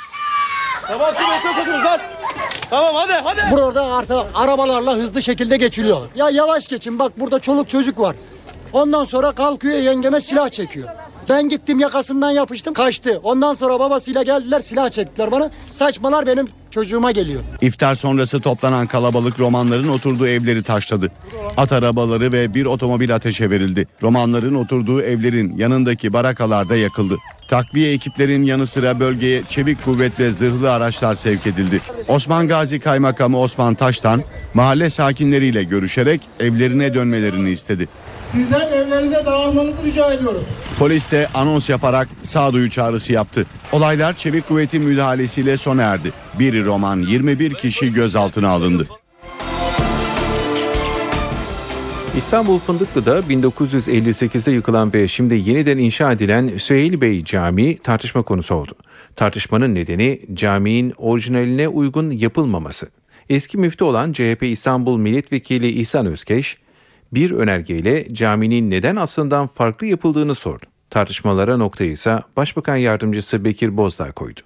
Tamam 0.87 1.15
lan. 1.85 2.01
Tamam 2.71 2.95
hadi 2.95 3.13
hadi. 3.13 3.41
Burada 3.51 3.85
artık 3.87 4.17
arabalarla 4.35 4.95
hızlı 4.95 5.23
şekilde 5.23 5.57
geçiliyor. 5.57 6.01
Ya 6.15 6.31
yavaş 6.31 6.69
geçin 6.69 6.99
bak 6.99 7.21
burada 7.21 7.41
çoluk 7.41 7.69
çocuk 7.69 8.01
var. 8.01 8.17
Ondan 8.73 9.05
sonra 9.05 9.33
kalkıyor 9.33 9.79
yengeme 9.79 10.21
silah 10.21 10.49
çekiyor. 10.49 10.89
Ben 11.29 11.49
gittim 11.49 11.79
yakasından 11.79 12.31
yapıştım 12.31 12.75
kaçtı. 12.75 13.21
Ondan 13.23 13.55
sonra 13.55 13.81
babasıyla 13.81 14.23
geldiler 14.23 14.61
silah 14.61 14.91
çektiler 14.91 15.31
bana. 15.31 15.51
Saçmalar 15.69 16.27
benim 16.27 16.49
çocuğuma 16.71 17.11
geliyor. 17.11 17.43
İftar 17.61 17.95
sonrası 17.95 18.41
toplanan 18.41 18.87
kalabalık 18.87 19.41
romanların 19.41 19.89
oturduğu 19.89 20.27
evleri 20.27 20.63
taşladı. 20.63 21.13
At 21.57 21.73
arabaları 21.73 22.33
ve 22.33 22.55
bir 22.55 22.67
otomobil 22.67 23.15
ateşe 23.15 23.51
verildi. 23.51 23.87
Romanların 24.03 24.55
oturduğu 24.55 25.03
evlerin 25.03 25.57
yanındaki 25.57 26.13
barakalarda 26.13 26.77
yakıldı. 26.77 27.17
Takviye 27.49 27.93
ekiplerin 27.93 28.43
yanı 28.43 28.67
sıra 28.67 29.01
bölgeye 29.01 29.43
çevik 29.49 29.85
kuvvet 29.85 30.21
ve 30.21 30.31
zırhlı 30.31 30.73
araçlar 30.73 31.15
sevk 31.15 31.47
edildi. 31.47 31.81
Osman 32.09 32.49
Gazi 32.49 32.81
Kaymakamı 32.81 33.39
Osman 33.39 33.75
Taştan 33.75 34.23
mahalle 34.55 34.91
sakinleriyle 34.91 35.65
görüşerek 35.65 36.21
evlerine 36.41 36.95
dönmelerini 36.95 37.51
istedi. 37.51 37.89
Sizden 38.35 38.73
evlerinize 38.73 39.27
dağılmanızı 39.27 39.85
rica 39.85 40.13
ediyoruz. 40.13 40.43
Polis 40.79 41.11
de 41.13 41.29
anons 41.35 41.71
yaparak 41.71 42.09
sağduyu 42.23 42.71
çağrısı 42.71 43.13
yaptı. 43.13 43.47
Olaylar 43.73 44.17
çevik 44.17 44.49
kuvvetin 44.49 44.83
müdahalesiyle 44.83 45.57
sona 45.57 45.83
erdi. 45.83 46.13
Bir 46.39 46.65
roman 46.65 47.01
21 47.01 47.55
kişi 47.55 47.93
gözaltına 47.93 48.49
alındı. 48.49 48.89
İstanbul 52.17 52.59
Fındıklı'da 52.59 53.19
1958'de 53.21 54.53
yıkılan 54.53 54.93
ve 54.93 55.09
şimdi 55.09 55.35
yeniden 55.35 55.79
inşa 55.79 56.13
edilen 56.13 56.57
Süheyl 56.59 57.01
Bey 57.01 57.25
Camii 57.25 57.79
tartışma 57.79 58.23
konusu 58.23 58.55
oldu. 58.55 58.73
Tartışmanın 59.17 59.75
nedeni 59.75 60.21
caminin 60.35 60.95
orijinaline 60.97 61.69
uygun 61.69 62.11
yapılmaması. 62.11 62.89
Eski 63.29 63.59
müftü 63.59 63.85
olan 63.85 64.13
CHP 64.13 64.43
İstanbul 64.43 64.99
Milletvekili 64.99 65.69
İhsan 65.69 66.07
Özkeş, 66.07 66.59
bir 67.15 67.31
önergeyle 67.31 68.15
caminin 68.15 68.71
neden 68.71 68.97
aslından 68.97 69.47
farklı 69.47 69.87
yapıldığını 69.87 70.35
sordu. 70.35 70.65
Tartışmalara 70.91 71.57
noktayı 71.57 71.91
ise 71.91 72.19
Başbakan 72.37 72.77
Yardımcısı 72.77 73.45
Bekir 73.45 73.77
Bozdağ 73.77 74.13
koydu. 74.13 74.41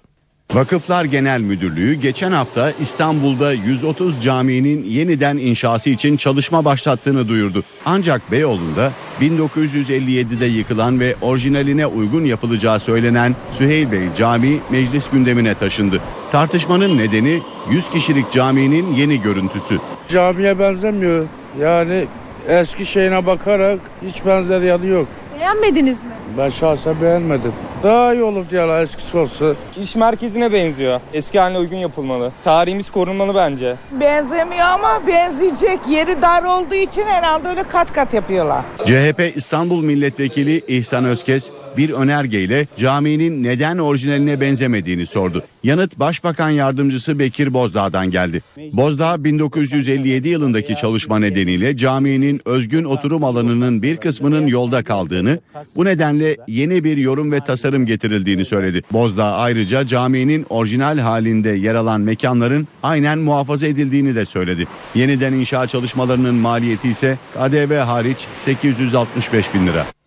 Vakıflar 0.53 1.05
Genel 1.05 1.41
Müdürlüğü 1.41 1.93
geçen 1.93 2.31
hafta 2.31 2.71
İstanbul'da 2.81 3.53
130 3.53 4.23
caminin 4.23 4.83
yeniden 4.83 5.37
inşası 5.37 5.89
için 5.89 6.17
çalışma 6.17 6.65
başlattığını 6.65 7.27
duyurdu. 7.27 7.63
Ancak 7.85 8.31
Beyoğlu'nda 8.31 8.91
1957'de 9.21 10.45
yıkılan 10.45 10.99
ve 10.99 11.15
orijinaline 11.21 11.85
uygun 11.85 12.25
yapılacağı 12.25 12.79
söylenen 12.79 13.35
Süheyl 13.51 13.91
Bey 13.91 14.01
Camii 14.17 14.59
meclis 14.69 15.09
gündemine 15.09 15.53
taşındı. 15.53 16.01
Tartışmanın 16.31 16.97
nedeni 16.97 17.41
100 17.71 17.89
kişilik 17.89 18.31
caminin 18.31 18.93
yeni 18.93 19.21
görüntüsü. 19.21 19.79
Camiye 20.07 20.59
benzemiyor. 20.59 21.25
Yani 21.61 22.05
eski 22.49 22.85
şeyine 22.85 23.25
bakarak 23.25 23.79
hiç 24.07 24.25
benzer 24.25 24.61
yanı 24.61 24.85
yok. 24.85 25.07
Beğenmediniz 25.39 26.03
mi? 26.03 26.09
Ben 26.37 26.49
şahsen 26.49 27.01
beğenmedim. 27.01 27.53
Daha 27.83 28.13
iyi 28.13 28.23
olur 28.23 28.49
diyorlar 28.49 28.81
eskisi 28.81 29.17
olsa. 29.17 29.45
İş 29.81 29.95
merkezine 29.95 30.53
benziyor. 30.53 31.01
Eski 31.13 31.39
haline 31.39 31.57
uygun 31.57 31.75
yapılmalı. 31.77 32.31
Tarihimiz 32.43 32.89
korunmalı 32.91 33.35
bence. 33.35 33.75
Benzemiyor 33.91 34.65
ama 34.65 35.01
benzeyecek. 35.07 35.79
Yeri 35.89 36.21
dar 36.21 36.43
olduğu 36.43 36.75
için 36.75 37.03
herhalde 37.03 37.47
öyle 37.47 37.63
kat 37.63 37.93
kat 37.93 38.13
yapıyorlar. 38.13 38.61
CHP 38.85 39.31
İstanbul 39.35 39.83
Milletvekili 39.83 40.61
İhsan 40.67 41.05
Özkes 41.05 41.51
bir 41.79 41.89
önergeyle 41.89 42.67
caminin 42.77 43.43
neden 43.43 43.77
orijinaline 43.77 44.41
benzemediğini 44.41 45.05
sordu. 45.05 45.43
Yanıt 45.63 45.99
Başbakan 45.99 46.49
Yardımcısı 46.49 47.19
Bekir 47.19 47.53
Bozdağ'dan 47.53 48.11
geldi. 48.11 48.41
Bozdağ 48.73 49.23
1957 49.23 50.29
yılındaki 50.29 50.75
çalışma 50.75 51.19
nedeniyle 51.19 51.77
caminin 51.77 52.41
özgün 52.45 52.83
oturum 52.83 53.23
alanının 53.23 53.81
bir 53.81 53.97
kısmının 53.97 54.47
yolda 54.47 54.83
kaldığını, 54.83 55.39
bu 55.75 55.85
nedenle 55.85 56.37
yeni 56.47 56.83
bir 56.83 56.97
yorum 56.97 57.31
ve 57.31 57.39
tasarım 57.39 57.85
getirildiğini 57.85 58.45
söyledi. 58.45 58.81
Bozdağ 58.91 59.35
ayrıca 59.35 59.87
caminin 59.87 60.45
orijinal 60.49 60.97
halinde 60.97 61.49
yer 61.49 61.75
alan 61.75 62.01
mekanların 62.01 62.67
aynen 62.83 63.19
muhafaza 63.19 63.67
edildiğini 63.67 64.15
de 64.15 64.25
söyledi. 64.25 64.67
Yeniden 64.95 65.33
inşa 65.33 65.67
çalışmalarının 65.67 66.35
maliyeti 66.35 66.89
ise 66.89 67.17
KDV 67.33 67.77
hariç 67.77 68.27
865 68.37 69.53
bin 69.53 69.67
lira. 69.67 69.98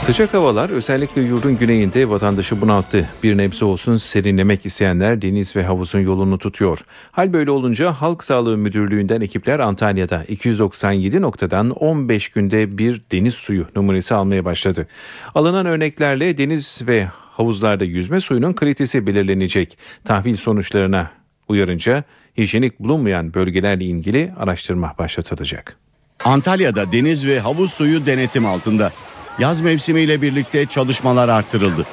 Sıcak 0.00 0.34
havalar 0.34 0.70
özellikle 0.70 1.22
yurdun 1.22 1.58
güneyinde 1.58 2.08
vatandaşı 2.08 2.60
bunalttı. 2.60 3.08
Bir 3.22 3.36
nebze 3.36 3.64
olsun 3.64 3.96
serinlemek 3.96 4.66
isteyenler 4.66 5.22
deniz 5.22 5.56
ve 5.56 5.62
havuzun 5.62 6.00
yolunu 6.00 6.38
tutuyor. 6.38 6.84
Hal 7.12 7.32
böyle 7.32 7.50
olunca 7.50 7.92
Halk 7.92 8.24
Sağlığı 8.24 8.56
Müdürlüğü'nden 8.56 9.20
ekipler 9.20 9.58
Antalya'da 9.58 10.24
297 10.24 11.20
noktadan 11.20 11.70
15 11.70 12.28
günde 12.28 12.78
bir 12.78 13.02
deniz 13.12 13.34
suyu 13.34 13.66
numunesi 13.76 14.14
almaya 14.14 14.44
başladı. 14.44 14.86
Alınan 15.34 15.66
örneklerle 15.66 16.38
deniz 16.38 16.80
ve 16.86 17.08
havuzlarda 17.30 17.84
yüzme 17.84 18.20
suyunun 18.20 18.52
kalitesi 18.52 19.06
belirlenecek. 19.06 19.78
Tahvil 20.04 20.36
sonuçlarına 20.36 21.10
uyarınca 21.48 22.04
hijyenik 22.38 22.80
bulunmayan 22.80 23.34
bölgelerle 23.34 23.84
ilgili 23.84 24.32
araştırma 24.38 24.94
başlatılacak. 24.98 25.76
Antalya'da 26.24 26.92
deniz 26.92 27.26
ve 27.26 27.40
havuz 27.40 27.72
suyu 27.72 28.06
denetim 28.06 28.46
altında. 28.46 28.92
Yaz 29.38 29.60
mevsimiyle 29.60 30.22
birlikte 30.22 30.66
çalışmalar 30.66 31.28
arttırıldı. 31.28 31.86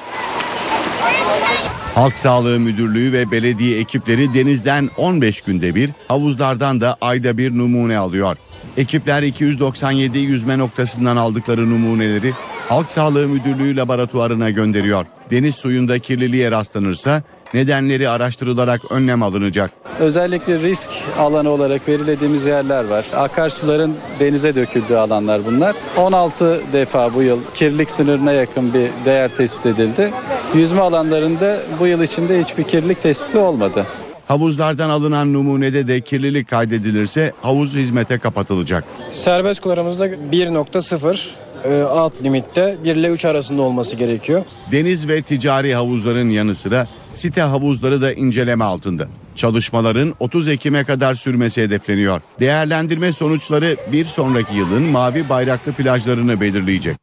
Halk 1.96 2.18
Sağlığı 2.18 2.60
Müdürlüğü 2.60 3.14
ve 3.14 3.32
belediye 3.32 3.80
ekipleri 3.80 4.34
denizden 4.34 4.90
15 4.98 5.42
günde 5.42 5.76
bir, 5.76 5.90
havuzlardan 6.08 6.82
da 6.82 6.98
ayda 7.02 7.38
bir 7.38 7.58
numune 7.58 7.98
alıyor. 7.98 8.38
Ekipler 8.78 9.24
297 9.24 10.20
yüzme 10.20 10.58
noktasından 10.58 11.18
aldıkları 11.18 11.70
numuneleri 11.70 12.34
Halk 12.70 12.90
Sağlığı 12.90 13.28
Müdürlüğü 13.28 13.78
laboratuvarına 13.78 14.50
gönderiyor. 14.50 15.06
Deniz 15.32 15.56
suyunda 15.56 16.00
kirliliğe 16.00 16.52
rastlanırsa 16.52 17.24
nedenleri 17.54 18.10
araştırılarak 18.10 18.92
önlem 18.92 19.24
alınacak. 19.24 19.72
Özellikle 20.00 20.60
risk 20.60 20.90
alanı 21.20 21.50
olarak 21.50 21.88
belirlediğimiz 21.88 22.46
yerler 22.46 22.84
var. 22.84 23.06
Akarsuların 23.16 23.96
denize 24.20 24.56
döküldüğü 24.56 24.96
alanlar 24.96 25.46
bunlar. 25.46 25.76
16 25.98 26.62
defa 26.74 27.14
bu 27.14 27.22
yıl 27.22 27.40
kirlilik 27.54 27.92
sınırına 27.92 28.32
yakın 28.32 28.74
bir 28.74 29.06
değer 29.06 29.30
tespit 29.30 29.66
edildi. 29.66 30.12
Yüzme 30.56 30.82
alanlarında 30.82 31.58
bu 31.80 31.88
yıl 31.88 32.02
içinde 32.02 32.40
hiçbir 32.40 32.64
kirlilik 32.64 33.04
tespiti 33.04 33.38
olmadı. 33.38 33.86
Havuzlardan 34.28 34.90
alınan 34.90 35.34
numunede 35.34 35.88
de 35.88 36.02
kirlilik 36.02 36.50
kaydedilirse 36.50 37.34
havuz 37.42 37.76
hizmete 37.76 38.18
kapatılacak. 38.18 38.84
Serbest 39.12 39.62
kullanımızda 39.62 40.08
1.0 40.08 41.30
e, 41.64 41.82
alt 41.82 42.24
limitte 42.24 42.78
1 42.84 42.96
ile 42.96 43.10
3 43.10 43.26
arasında 43.26 43.62
olması 43.62 43.96
gerekiyor. 43.96 44.46
Deniz 44.72 45.08
ve 45.08 45.22
ticari 45.22 45.76
havuzların 45.76 46.30
yanı 46.30 46.56
sıra 46.56 46.88
site 47.14 47.42
havuzları 47.42 48.02
da 48.02 48.14
inceleme 48.14 48.64
altında. 48.64 49.08
Çalışmaların 49.36 50.14
30 50.20 50.48
Ekim'e 50.48 50.84
kadar 50.84 51.14
sürmesi 51.14 51.62
hedefleniyor. 51.62 52.22
Değerlendirme 52.40 53.14
sonuçları 53.14 53.78
bir 53.92 54.06
sonraki 54.06 54.56
yılın 54.56 54.84
mavi 54.84 55.30
bayraklı 55.30 55.72
plajlarını 55.72 56.42
belirleyecek. 56.42 56.98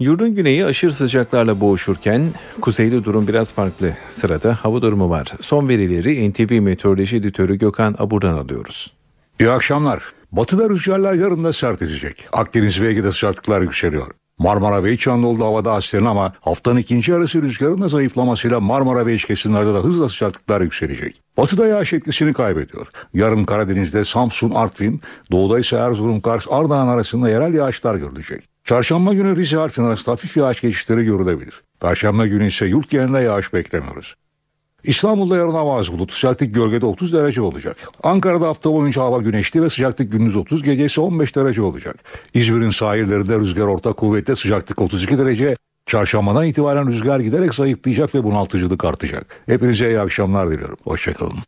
Yurdun 0.00 0.34
güneyi 0.34 0.64
aşırı 0.64 0.92
sıcaklarla 0.92 1.60
boğuşurken 1.60 2.22
kuzeyde 2.60 3.04
durum 3.04 3.28
biraz 3.28 3.52
farklı. 3.52 3.92
Sırada 4.08 4.54
hava 4.54 4.82
durumu 4.82 5.10
var. 5.10 5.26
Son 5.40 5.68
verileri 5.68 6.30
NTV 6.30 6.60
Meteoroloji 6.60 7.16
Editörü 7.16 7.58
Gökhan 7.58 7.94
Abur'dan 7.98 8.34
alıyoruz. 8.34 8.94
İyi 9.40 9.50
akşamlar. 9.50 10.02
Batıda 10.32 10.70
rüzgarlar 10.70 11.14
yarın 11.14 11.44
da 11.44 11.52
sert 11.52 11.82
esecek. 11.82 12.26
Akdeniz 12.32 12.80
ve 12.80 12.88
Ege'de 12.88 13.12
sıcaklıklar 13.12 13.60
yükseliyor. 13.60 14.06
Marmara 14.38 14.84
ve 14.84 14.92
İç 14.92 15.08
Anadolu'da 15.08 15.44
havada 15.44 15.72
aslen 15.72 16.04
ama 16.04 16.32
haftanın 16.40 16.76
ikinci 16.76 17.10
yarısı 17.12 17.42
rüzgarın 17.42 17.80
da 17.80 17.88
zayıflamasıyla 17.88 18.60
Marmara 18.60 19.06
ve 19.06 19.14
iç 19.14 19.24
kesimlerde 19.24 19.74
de 19.74 19.78
hızla 19.78 20.08
sıcaklıklar 20.08 20.60
yükselecek. 20.60 21.22
Batıda 21.36 21.66
yağış 21.66 21.92
etkisini 21.92 22.32
kaybediyor. 22.32 22.86
Yarın 23.14 23.44
Karadeniz'de 23.44 24.04
Samsun, 24.04 24.50
Artvin, 24.50 25.00
doğuda 25.32 25.58
ise 25.58 25.76
Erzurum, 25.76 26.20
Kars, 26.20 26.46
Ardahan 26.50 26.88
arasında 26.88 27.30
yerel 27.30 27.54
yağışlar 27.54 27.94
görülecek. 27.94 28.44
Çarşamba 28.64 29.14
günü 29.14 29.36
Rize 29.36 29.58
Artvin 29.58 29.84
arasında 29.84 30.12
hafif 30.12 30.36
yağış 30.36 30.60
geçişleri 30.60 31.04
görülebilir. 31.04 31.62
Perşembe 31.80 32.28
günü 32.28 32.46
ise 32.46 32.66
yurt 32.66 32.90
genelinde 32.90 33.20
yağış 33.20 33.52
beklemiyoruz. 33.52 34.14
İstanbul'da 34.84 35.36
yarın 35.36 35.54
hava 35.54 35.78
az 35.78 35.92
bulut, 35.92 36.12
sıcaklık 36.12 36.54
gölgede 36.54 36.86
30 36.86 37.12
derece 37.12 37.42
olacak. 37.42 37.76
Ankara'da 38.02 38.48
hafta 38.48 38.72
boyunca 38.72 39.02
hava 39.02 39.18
güneşli 39.18 39.62
ve 39.62 39.70
sıcaklık 39.70 40.12
gündüz 40.12 40.36
30, 40.36 40.62
gece 40.62 40.84
ise 40.84 41.00
15 41.00 41.36
derece 41.36 41.62
olacak. 41.62 41.96
İzmir'in 42.34 42.70
sahillerinde 42.70 43.38
rüzgar 43.38 43.66
orta 43.66 43.92
kuvvette 43.92 44.36
sıcaklık 44.36 44.82
32 44.82 45.18
derece. 45.18 45.56
Çarşambadan 45.86 46.44
itibaren 46.44 46.86
rüzgar 46.86 47.20
giderek 47.20 47.54
zayıflayacak 47.54 48.14
ve 48.14 48.24
bunaltıcılık 48.24 48.84
artacak. 48.84 49.26
Hepinize 49.46 49.88
iyi 49.88 50.00
akşamlar 50.00 50.50
diliyorum. 50.50 50.76
Hoşçakalın. 50.84 51.38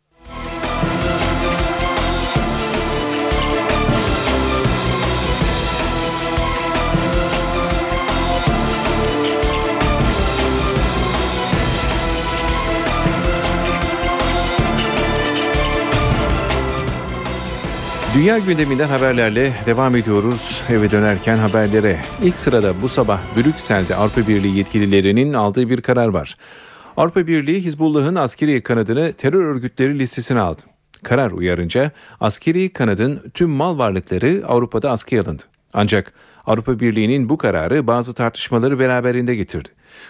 Dünya 18.13 18.39
gündeminden 18.39 18.89
haberlerle 18.89 19.53
devam 19.65 19.95
ediyoruz. 19.95 20.61
Eve 20.69 20.91
dönerken 20.91 21.37
haberlere. 21.37 21.99
İlk 22.23 22.37
sırada 22.37 22.81
bu 22.81 22.89
sabah 22.89 23.19
Brüksel'de 23.37 23.95
Avrupa 23.95 24.21
Birliği 24.21 24.57
yetkililerinin 24.57 25.33
aldığı 25.33 25.69
bir 25.69 25.81
karar 25.81 26.07
var. 26.07 26.37
Avrupa 26.97 27.27
Birliği 27.27 27.61
Hizbullah'ın 27.63 28.15
askeri 28.15 28.63
kanadını 28.63 29.13
terör 29.13 29.45
örgütleri 29.45 29.99
listesine 29.99 30.39
aldı. 30.39 30.61
Karar 31.03 31.31
uyarınca 31.31 31.91
askeri 32.19 32.69
kanadın 32.69 33.31
tüm 33.33 33.49
mal 33.49 33.77
varlıkları 33.77 34.43
Avrupa'da 34.47 34.91
askıya 34.91 35.21
alındı. 35.21 35.43
Ancak 35.73 36.13
Avrupa 36.45 36.79
Birliği'nin 36.79 37.29
bu 37.29 37.37
kararı 37.37 37.87
bazı 37.87 38.13
tartışmaları 38.13 38.79
beraberinde 38.79 39.35
getirdi. 39.35 39.69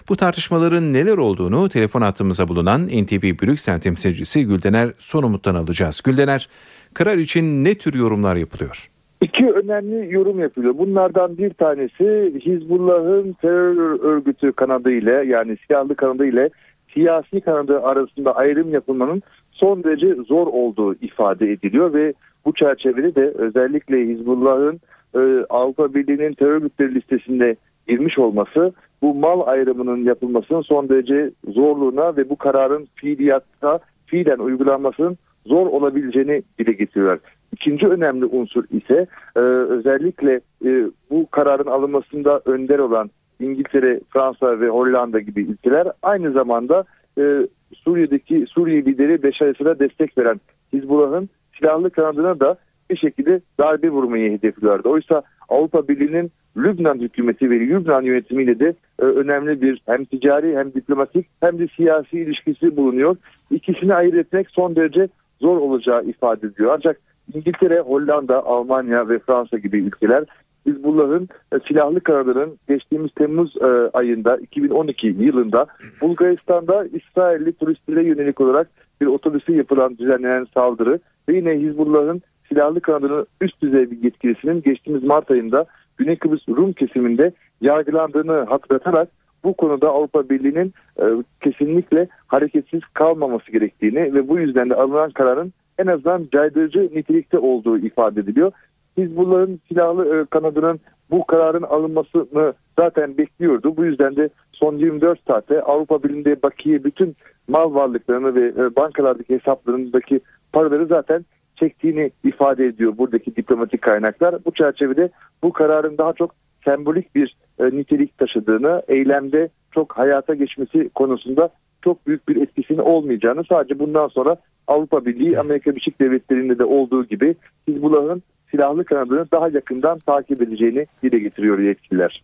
Bu 0.10 0.16
tartışmaların 0.16 0.94
neler 0.94 1.18
olduğunu 1.18 1.70
telefon 1.70 2.02
hattımıza 2.02 2.48
bulunan 2.48 2.88
NTV 2.88 3.24
Brüksel 3.24 3.80
temsilcisi 3.80 4.46
Güldener 4.46 4.94
Sonumut'tan 5.00 5.56
alacağız. 5.56 6.02
Güldener, 6.04 6.50
karar 6.94 7.18
için 7.18 7.64
ne 7.64 7.76
tür 7.76 7.94
yorumlar 7.94 8.36
yapılıyor? 8.36 8.90
İki 9.22 9.52
önemli 9.52 10.14
yorum 10.14 10.40
yapılıyor. 10.40 10.78
Bunlardan 10.78 11.38
bir 11.38 11.50
tanesi 11.50 12.34
Hizbullah'ın 12.46 13.34
terör 13.34 14.00
örgütü 14.00 14.52
kanadı 14.52 14.92
ile 14.92 15.24
yani 15.28 15.58
silahlı 15.68 15.96
kanadı 15.96 16.26
ile 16.26 16.50
siyasi 16.94 17.42
kanadı 17.42 17.82
arasında 17.82 18.36
ayrım 18.36 18.74
yapılmanın 18.74 19.22
son 19.52 19.84
derece 19.84 20.16
zor 20.16 20.48
olduğu 20.48 20.96
ifade 20.96 21.52
ediliyor 21.52 21.94
ve 21.94 22.14
bu 22.46 22.54
çerçevede 22.54 23.16
de 23.16 23.34
özellikle 23.38 24.08
Hizbullah'ın 24.08 24.80
e, 25.16 25.46
Avrupa 25.50 25.94
Birliği'nin 25.94 26.34
terör 26.34 26.52
örgütleri 26.52 26.96
listesinde 26.96 27.56
girmiş 27.88 28.20
olması 28.20 28.74
bu 29.02 29.16
mal 29.16 29.48
ayrımının 29.48 30.04
yapılmasının 30.04 30.62
son 30.62 30.90
derece 30.90 31.32
zorluğuna 31.48 32.18
ve 32.18 32.30
bu 32.30 32.36
kararın 32.36 32.88
fiiliyatta 32.96 33.80
fiilen 34.06 34.38
uygulanmasının 34.38 35.18
zor 35.46 35.68
olabileceğini 35.68 36.44
dile 36.60 36.72
getiriyorlar. 36.72 37.20
İkinci 37.54 37.88
önemli 37.88 38.26
unsur 38.26 38.64
ise 38.72 39.08
e, 39.36 39.40
özellikle 39.40 40.42
e, 40.66 40.86
bu 41.10 41.28
kararın 41.32 41.68
alınmasında 41.68 42.42
önder 42.46 42.80
olan 42.80 43.10
İngiltere, 43.40 44.00
Fransa 44.10 44.60
ve 44.60 44.70
Hollanda 44.70 45.20
gibi 45.20 45.42
ülkeler 45.42 45.88
aynı 46.04 46.32
zamanda 46.32 46.84
e, 47.18 47.48
Suriye'deki 47.76 48.46
Suriye 48.46 48.86
lideri 48.86 49.24
Beşar 49.24 49.48
Esad'a 49.48 49.80
destek 49.80 50.18
veren 50.18 50.42
Hizbullah'ın 50.74 51.30
silahlı 51.60 51.90
kanadına 51.90 52.40
da 52.40 52.56
bir 52.90 52.98
şekilde 52.98 53.42
darbe 53.60 53.90
vurmayı 53.90 54.32
hedefliyorlardı. 54.32 54.90
Oysa 54.90 55.22
Avrupa 55.50 55.88
Birliği'nin 55.88 56.32
Lübnan 56.58 57.00
hükümeti 57.00 57.50
ve 57.50 57.60
Lübnan 57.60 58.02
yönetimiyle 58.02 58.60
de 58.60 58.74
e, 59.00 59.06
önemli 59.06 59.62
bir 59.62 59.82
hem 59.86 60.06
ticari 60.06 60.58
hem 60.58 60.74
diplomatik 60.74 61.28
hem 61.42 61.60
de 61.60 61.68
siyasi 61.68 62.20
ilişkisi 62.20 62.78
bulunuyor. 62.78 63.16
İkisini 63.52 63.94
ayırt 63.94 64.16
etmek 64.16 64.50
son 64.50 64.76
derece 64.76 65.08
zor 65.42 65.58
olacağı 65.58 66.04
ifade 66.04 66.48
ediyor. 66.48 66.74
Ancak 66.78 67.00
İngiltere, 67.34 67.80
Hollanda, 67.80 68.46
Almanya 68.46 69.10
ve 69.10 69.20
Fransa 69.20 69.58
gibi 69.58 69.78
ülkeler 69.78 70.26
Hizbullah'ın 70.66 71.30
e, 71.54 71.60
silahlı 71.68 72.00
kanadının 72.00 72.58
geçtiğimiz 72.70 73.12
Temmuz 73.12 73.56
e, 73.62 73.90
ayında 73.94 74.38
2012 74.38 75.08
yılında 75.08 75.66
Bulgaristan'da 76.02 76.86
İsrailli 76.86 77.54
turistlere 77.54 78.04
yönelik 78.04 78.42
olarak 78.42 78.70
bir 79.02 79.06
otobüse 79.06 79.54
yapılan 79.54 79.98
düzenlenen 79.98 80.48
saldırı 80.54 81.00
ve 81.30 81.36
yine 81.36 81.60
Hizbullah'ın 81.60 82.22
silahlı 82.50 82.82
kanadının 82.82 83.28
üst 83.42 83.62
düzey 83.62 83.92
bir 83.92 84.04
yetkilisinin 84.04 84.62
geçtiğimiz 84.62 85.04
Mart 85.04 85.32
ayında 85.32 85.66
Güney 85.98 86.16
Kıbrıs 86.16 86.50
Rum 86.50 86.74
kesiminde 86.74 87.32
yargılandığını 87.62 88.44
hatırlatarak 88.44 89.10
bu 89.44 89.54
konuda 89.54 89.90
Avrupa 89.90 90.30
Birliği'nin 90.30 90.74
e, 91.00 91.06
kesinlikle 91.42 92.08
hareketsiz 92.28 92.82
kalmaması 92.94 93.52
gerektiğini 93.52 94.14
ve 94.14 94.28
bu 94.28 94.40
yüzden 94.40 94.70
de 94.70 94.76
alınan 94.76 95.12
kararın 95.12 95.54
en 95.80 95.88
azından 95.88 96.28
caydırıcı 96.32 96.90
nitelikte 96.94 97.40
olduğu 97.40 97.78
ifade 97.78 98.20
ediliyor. 98.20 98.52
Hizbullah'ın 98.98 99.60
silahlı 99.68 100.22
e, 100.22 100.26
kanadının 100.26 100.80
bu 101.12 101.26
kararın 101.26 101.64
alınmasını 101.64 102.54
zaten 102.80 103.18
bekliyordu. 103.18 103.78
Bu 103.78 103.86
yüzden 103.86 104.16
de 104.16 104.30
son 104.52 104.78
24 104.78 105.20
saatte 105.28 105.62
Avrupa 105.62 106.04
Birliği'nde 106.04 106.44
bakiye 106.44 106.84
bütün 106.84 107.16
mal 107.48 107.74
varlıklarını 107.74 108.36
ve 108.36 108.48
e, 108.48 108.76
bankalardaki 108.76 109.40
hesaplarındaki 109.40 110.20
paraları 110.54 110.86
zaten 110.86 111.26
çektiğini 111.56 112.12
ifade 112.24 112.66
ediyor 112.66 112.98
buradaki 112.98 113.36
diplomatik 113.36 113.82
kaynaklar. 113.82 114.46
Bu 114.46 114.52
çerçevede 114.52 115.10
bu 115.44 115.54
kararın 115.54 115.98
daha 115.98 116.14
çok 116.14 116.36
sembolik 116.66 117.16
bir 117.16 117.36
e, 117.60 117.66
nitelik 117.66 118.18
taşıdığını, 118.18 118.82
eylemde 118.88 119.50
çok 119.72 119.98
hayata 119.98 120.36
geçmesi 120.36 120.90
konusunda 120.90 121.50
çok 121.84 122.08
büyük 122.08 122.30
bir 122.30 122.42
etkisinin 122.42 122.80
olmayacağını 122.80 123.44
sadece 123.50 123.80
bundan 123.80 124.08
sonra 124.08 124.38
Avrupa 124.68 125.06
Birliği, 125.06 125.40
Amerika 125.40 125.72
Birleşik 125.72 126.00
Devletleri'nde 126.00 126.60
de 126.60 126.64
olduğu 126.64 127.06
gibi 127.06 127.36
Hizbullah'ın 127.68 128.24
silahlı 128.52 128.86
kanadını 128.86 129.26
daha 129.32 129.50
yakından 129.50 130.00
takip 130.00 130.42
edeceğini 130.42 130.86
dile 131.04 131.20
getiriyor 131.20 131.60
yetkililer. 131.60 132.24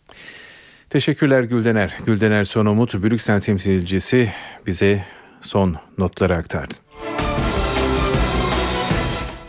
Teşekkürler 0.89 1.43
Güldener. 1.43 1.97
Güldener 2.05 2.43
Sonomut, 2.43 2.93
Brüksel 3.03 3.41
temsilcisi 3.41 4.27
bize 4.67 5.03
son 5.41 5.75
notları 5.97 6.35
aktardı. 6.35 6.86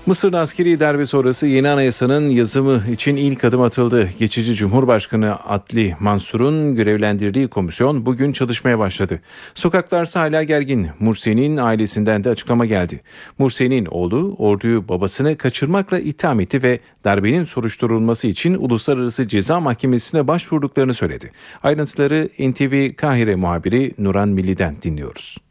Mısır'da 0.09 0.41
askeri 0.41 0.81
darbe 0.81 1.07
sonrası 1.07 1.47
yeni 1.47 1.69
anayasanın 1.69 2.29
yazımı 2.29 2.83
için 2.93 3.17
ilk 3.17 3.45
adım 3.45 3.63
atıldı. 3.63 4.09
Geçici 4.19 4.55
Cumhurbaşkanı 4.55 5.37
Adli 5.49 5.97
Mansur'un 6.01 6.75
görevlendirdiği 6.75 7.49
komisyon 7.49 8.07
bugün 8.07 8.33
çalışmaya 8.33 8.79
başladı. 8.79 9.21
Sokaklarsa 9.55 10.21
hala 10.21 10.43
gergin. 10.43 10.89
Mursi'nin 11.01 11.57
ailesinden 11.57 12.25
de 12.25 12.31
açıklama 12.31 12.67
geldi. 12.67 13.01
Mursi'nin 13.39 13.87
oğlu 13.87 14.35
orduyu 14.39 14.89
babasını 14.89 15.37
kaçırmakla 15.37 15.99
itham 15.99 16.41
etti 16.41 16.63
ve 16.63 16.81
darbenin 17.05 17.45
soruşturulması 17.45 18.27
için 18.27 18.55
Uluslararası 18.55 19.29
Ceza 19.29 19.61
Mahkemesi'ne 19.61 20.29
başvurduklarını 20.29 20.95
söyledi. 20.95 21.31
Ayrıntıları 21.63 22.29
NTV 22.39 22.97
Kahire 22.97 23.35
muhabiri 23.35 23.95
Nuran 23.99 24.29
Milli'den 24.29 24.77
dinliyoruz. 24.83 25.48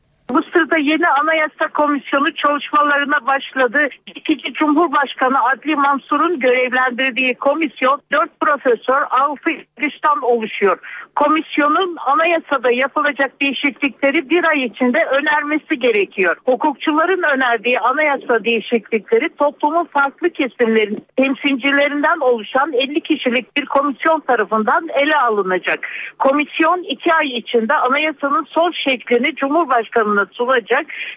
Yeni 0.79 1.07
Anayasa 1.07 1.67
Komisyonu 1.73 2.33
çalışmalarına 2.33 3.25
başladı. 3.27 3.89
İkinci 4.15 4.53
Cumhurbaşkanı 4.53 5.43
Adli 5.43 5.75
Mansur'un 5.75 6.39
görevlendirdiği 6.39 7.33
komisyon 7.35 8.01
4 8.11 8.39
profesör, 8.39 9.01
6 9.09 9.49
İngiliz'den 9.49 10.21
oluşuyor. 10.21 10.77
Komisyonun 11.15 11.97
anayasada 12.05 12.71
yapılacak 12.71 13.41
değişiklikleri 13.41 14.29
bir 14.29 14.43
ay 14.45 14.63
içinde 14.65 15.05
önermesi 15.05 15.79
gerekiyor. 15.79 16.35
Hukukçuların 16.45 17.23
önerdiği 17.35 17.79
anayasa 17.79 18.43
değişiklikleri 18.43 19.29
toplumun 19.35 19.85
farklı 19.85 20.29
kesimlerin 20.29 21.05
temsilcilerinden 21.17 22.19
oluşan 22.19 22.73
50 22.73 23.01
kişilik 23.01 23.57
bir 23.57 23.65
komisyon 23.65 24.19
tarafından 24.19 24.87
ele 24.93 25.15
alınacak. 25.15 25.79
Komisyon 26.19 26.83
iki 26.83 27.13
ay 27.13 27.27
içinde 27.27 27.73
anayasanın 27.73 28.47
son 28.49 28.71
şeklini 28.71 29.35
Cumhurbaşkanı'na 29.35 30.25
sunacak. 30.31 30.66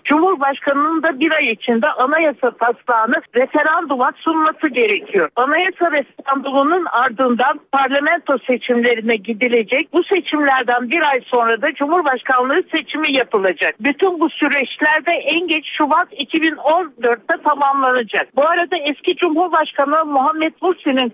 Cumhurbaşkanı'nın 0.04 1.02
da 1.02 1.20
bir 1.20 1.32
ay 1.32 1.44
içinde 1.44 1.88
anayasa 1.88 2.50
taslağını 2.50 3.14
referanduma 3.36 4.12
sunması 4.16 4.68
gerekiyor. 4.68 5.28
Anayasa 5.36 5.90
referandumunun 5.92 6.86
ardından 6.92 7.60
parlamento 7.72 8.38
seçimlerine 8.46 9.16
gidilecek. 9.16 9.92
Bu 9.92 10.04
seçimlerden 10.04 10.90
bir 10.90 11.02
ay 11.10 11.20
sonra 11.24 11.62
da 11.62 11.74
Cumhurbaşkanlığı 11.74 12.62
seçimi 12.76 13.16
yapılacak. 13.16 13.74
Bütün 13.80 14.20
bu 14.20 14.30
süreçlerde 14.30 15.12
en 15.12 15.48
geç 15.48 15.66
Şubat 15.78 16.12
2014'te 16.12 17.42
tamamlanacak. 17.44 18.36
Bu 18.36 18.46
arada 18.48 18.76
eski 18.76 19.16
Cumhurbaşkanı 19.16 20.04
Muhammed 20.04 20.52
Mursi'nin 20.62 21.12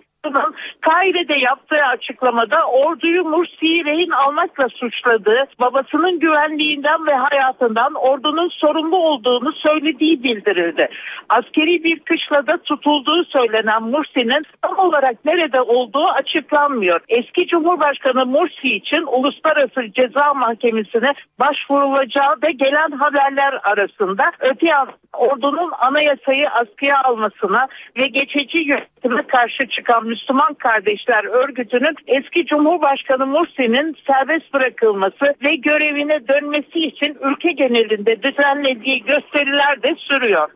Kahire'de 0.80 1.36
yaptığı 1.38 1.82
açıklamada 1.84 2.66
orduyu 2.66 3.24
Mursi'yi 3.24 3.84
rehin 3.84 4.10
almakla 4.10 4.68
suçladığı, 4.68 5.44
babasının 5.60 6.18
güvenliğinden 6.18 7.06
ve 7.06 7.14
hayatından 7.14 7.94
ordunun 7.94 8.48
sorumlu 8.48 8.96
olduğunu 8.96 9.52
söylediği 9.52 10.22
bildirildi. 10.22 10.88
Askeri 11.28 11.84
bir 11.84 11.98
kışlada 11.98 12.56
tutulduğu 12.56 13.24
söylenen 13.24 13.82
Mursi'nin 13.82 14.42
tam 14.62 14.78
olarak 14.78 15.24
nerede 15.24 15.60
olduğu 15.60 16.06
açıklanmıyor. 16.06 17.00
Eski 17.08 17.46
Cumhurbaşkanı 17.46 18.26
Mursi 18.26 18.76
için 18.76 19.02
Uluslararası 19.06 19.92
Ceza 19.92 20.34
Mahkemesi'ne 20.34 21.14
başvurulacağı 21.40 22.42
da 22.42 22.48
gelen 22.50 22.90
haberler 22.90 23.60
arasında 23.64 24.32
öte 24.40 24.66
yandan 24.66 25.05
ordunun 25.16 25.70
anayasayı 25.78 26.50
askıya 26.50 27.02
almasına 27.02 27.68
ve 28.00 28.06
geçici 28.06 28.58
yönetime 28.58 29.22
karşı 29.26 29.68
çıkan 29.68 30.06
Müslüman 30.06 30.54
Kardeşler 30.54 31.24
Örgütü'nün 31.24 31.96
eski 32.06 32.46
Cumhurbaşkanı 32.46 33.26
Mursi'nin 33.26 33.96
serbest 34.06 34.54
bırakılması 34.54 35.24
ve 35.46 35.54
görevine 35.54 36.28
dönmesi 36.28 36.78
için 36.78 37.18
ülke 37.22 37.52
genelinde 37.52 38.22
düzenlediği 38.22 39.04
gösteriler 39.04 39.82
de 39.82 39.96
sürüyor. 39.98 40.48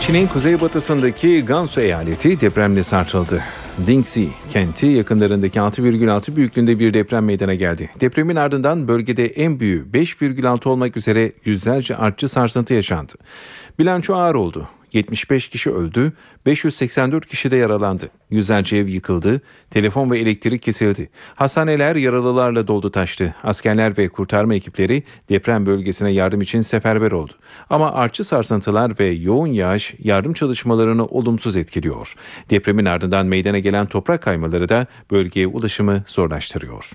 Çin'in 0.00 0.26
kuzeybatısındaki 0.26 1.44
Gansu 1.44 1.80
eyaleti 1.80 2.40
depremle 2.40 2.82
sarsıldı. 2.82 3.42
Dingxi 3.86 4.28
kenti 4.50 4.86
yakınlarındaki 4.86 5.58
6,6 5.58 6.36
büyüklüğünde 6.36 6.78
bir 6.78 6.94
deprem 6.94 7.24
meydana 7.24 7.54
geldi. 7.54 7.90
Depremin 8.00 8.36
ardından 8.36 8.88
bölgede 8.88 9.26
en 9.26 9.60
büyüğü 9.60 9.86
5,6 9.92 10.68
olmak 10.68 10.96
üzere 10.96 11.32
yüzlerce 11.44 11.96
artçı 11.96 12.28
sarsıntı 12.28 12.74
yaşandı. 12.74 13.12
Bilanço 13.78 14.14
ağır 14.14 14.34
oldu. 14.34 14.68
75 14.92 15.48
kişi 15.48 15.70
öldü, 15.70 16.12
584 16.46 17.26
kişi 17.26 17.50
de 17.50 17.56
yaralandı. 17.56 18.10
Yüzlerce 18.30 18.76
ev 18.76 18.86
yıkıldı, 18.86 19.40
telefon 19.70 20.10
ve 20.10 20.18
elektrik 20.18 20.62
kesildi. 20.62 21.10
Hastaneler 21.34 21.96
yaralılarla 21.96 22.68
doldu 22.68 22.90
taştı. 22.90 23.34
Askerler 23.42 23.98
ve 23.98 24.08
kurtarma 24.08 24.54
ekipleri 24.54 25.02
deprem 25.28 25.66
bölgesine 25.66 26.10
yardım 26.10 26.40
için 26.40 26.60
seferber 26.60 27.12
oldu. 27.12 27.32
Ama 27.70 27.92
artçı 27.92 28.24
sarsıntılar 28.24 28.98
ve 29.00 29.06
yoğun 29.06 29.46
yağış 29.46 29.94
yardım 29.98 30.32
çalışmalarını 30.32 31.06
olumsuz 31.06 31.56
etkiliyor. 31.56 32.14
Depremin 32.50 32.84
ardından 32.84 33.26
meydana 33.26 33.58
gelen 33.58 33.86
toprak 33.86 34.22
kaymaları 34.22 34.68
da 34.68 34.86
bölgeye 35.10 35.46
ulaşımı 35.46 36.02
zorlaştırıyor. 36.06 36.90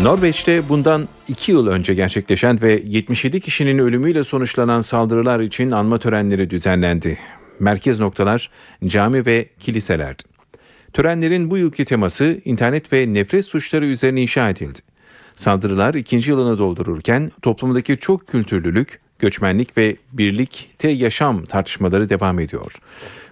Norveç'te 0.00 0.68
bundan 0.68 1.08
2 1.28 1.52
yıl 1.52 1.66
önce 1.66 1.94
gerçekleşen 1.94 2.62
ve 2.62 2.82
77 2.86 3.40
kişinin 3.40 3.78
ölümüyle 3.78 4.24
sonuçlanan 4.24 4.80
saldırılar 4.80 5.40
için 5.40 5.70
anma 5.70 5.98
törenleri 5.98 6.50
düzenlendi. 6.50 7.18
Merkez 7.60 8.00
noktalar 8.00 8.50
cami 8.86 9.26
ve 9.26 9.48
kiliselerdi. 9.60 10.22
Törenlerin 10.92 11.50
bu 11.50 11.58
yılki 11.58 11.84
teması 11.84 12.40
internet 12.44 12.92
ve 12.92 13.12
nefret 13.12 13.44
suçları 13.44 13.86
üzerine 13.86 14.22
inşa 14.22 14.50
edildi. 14.50 14.78
Saldırılar 15.36 15.94
ikinci 15.94 16.30
yılını 16.30 16.58
doldururken 16.58 17.32
toplumdaki 17.42 17.96
çok 17.96 18.26
kültürlülük, 18.28 19.00
göçmenlik 19.22 19.76
ve 19.76 19.96
birlikte 20.12 20.88
yaşam 20.88 21.44
tartışmaları 21.44 22.08
devam 22.08 22.38
ediyor. 22.38 22.72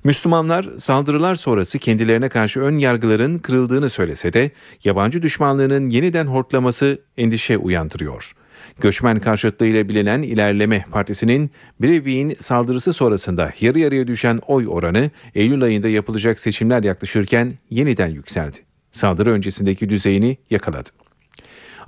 Müslümanlar 0.04 0.66
saldırılar 0.78 1.34
sonrası 1.34 1.78
kendilerine 1.78 2.28
karşı 2.28 2.60
ön 2.60 2.78
yargıların 2.78 3.38
kırıldığını 3.38 3.90
söylese 3.90 4.32
de 4.32 4.50
yabancı 4.84 5.22
düşmanlığının 5.22 5.88
yeniden 5.88 6.26
hortlaması 6.26 6.98
endişe 7.16 7.56
uyandırıyor. 7.56 8.32
Göçmen 8.80 9.18
karşıtlığıyla 9.20 9.88
bilinen 9.88 10.22
İlerleme 10.22 10.84
Partisi'nin 10.90 11.50
Breivik'in 11.80 12.36
saldırısı 12.40 12.92
sonrasında 12.92 13.52
yarı 13.60 13.78
yarıya 13.78 14.06
düşen 14.06 14.40
oy 14.46 14.66
oranı 14.68 15.10
Eylül 15.34 15.62
ayında 15.62 15.88
yapılacak 15.88 16.40
seçimler 16.40 16.82
yaklaşırken 16.82 17.52
yeniden 17.70 18.08
yükseldi. 18.08 18.58
Saldırı 18.90 19.30
öncesindeki 19.30 19.90
düzeyini 19.90 20.38
yakaladı. 20.50 20.88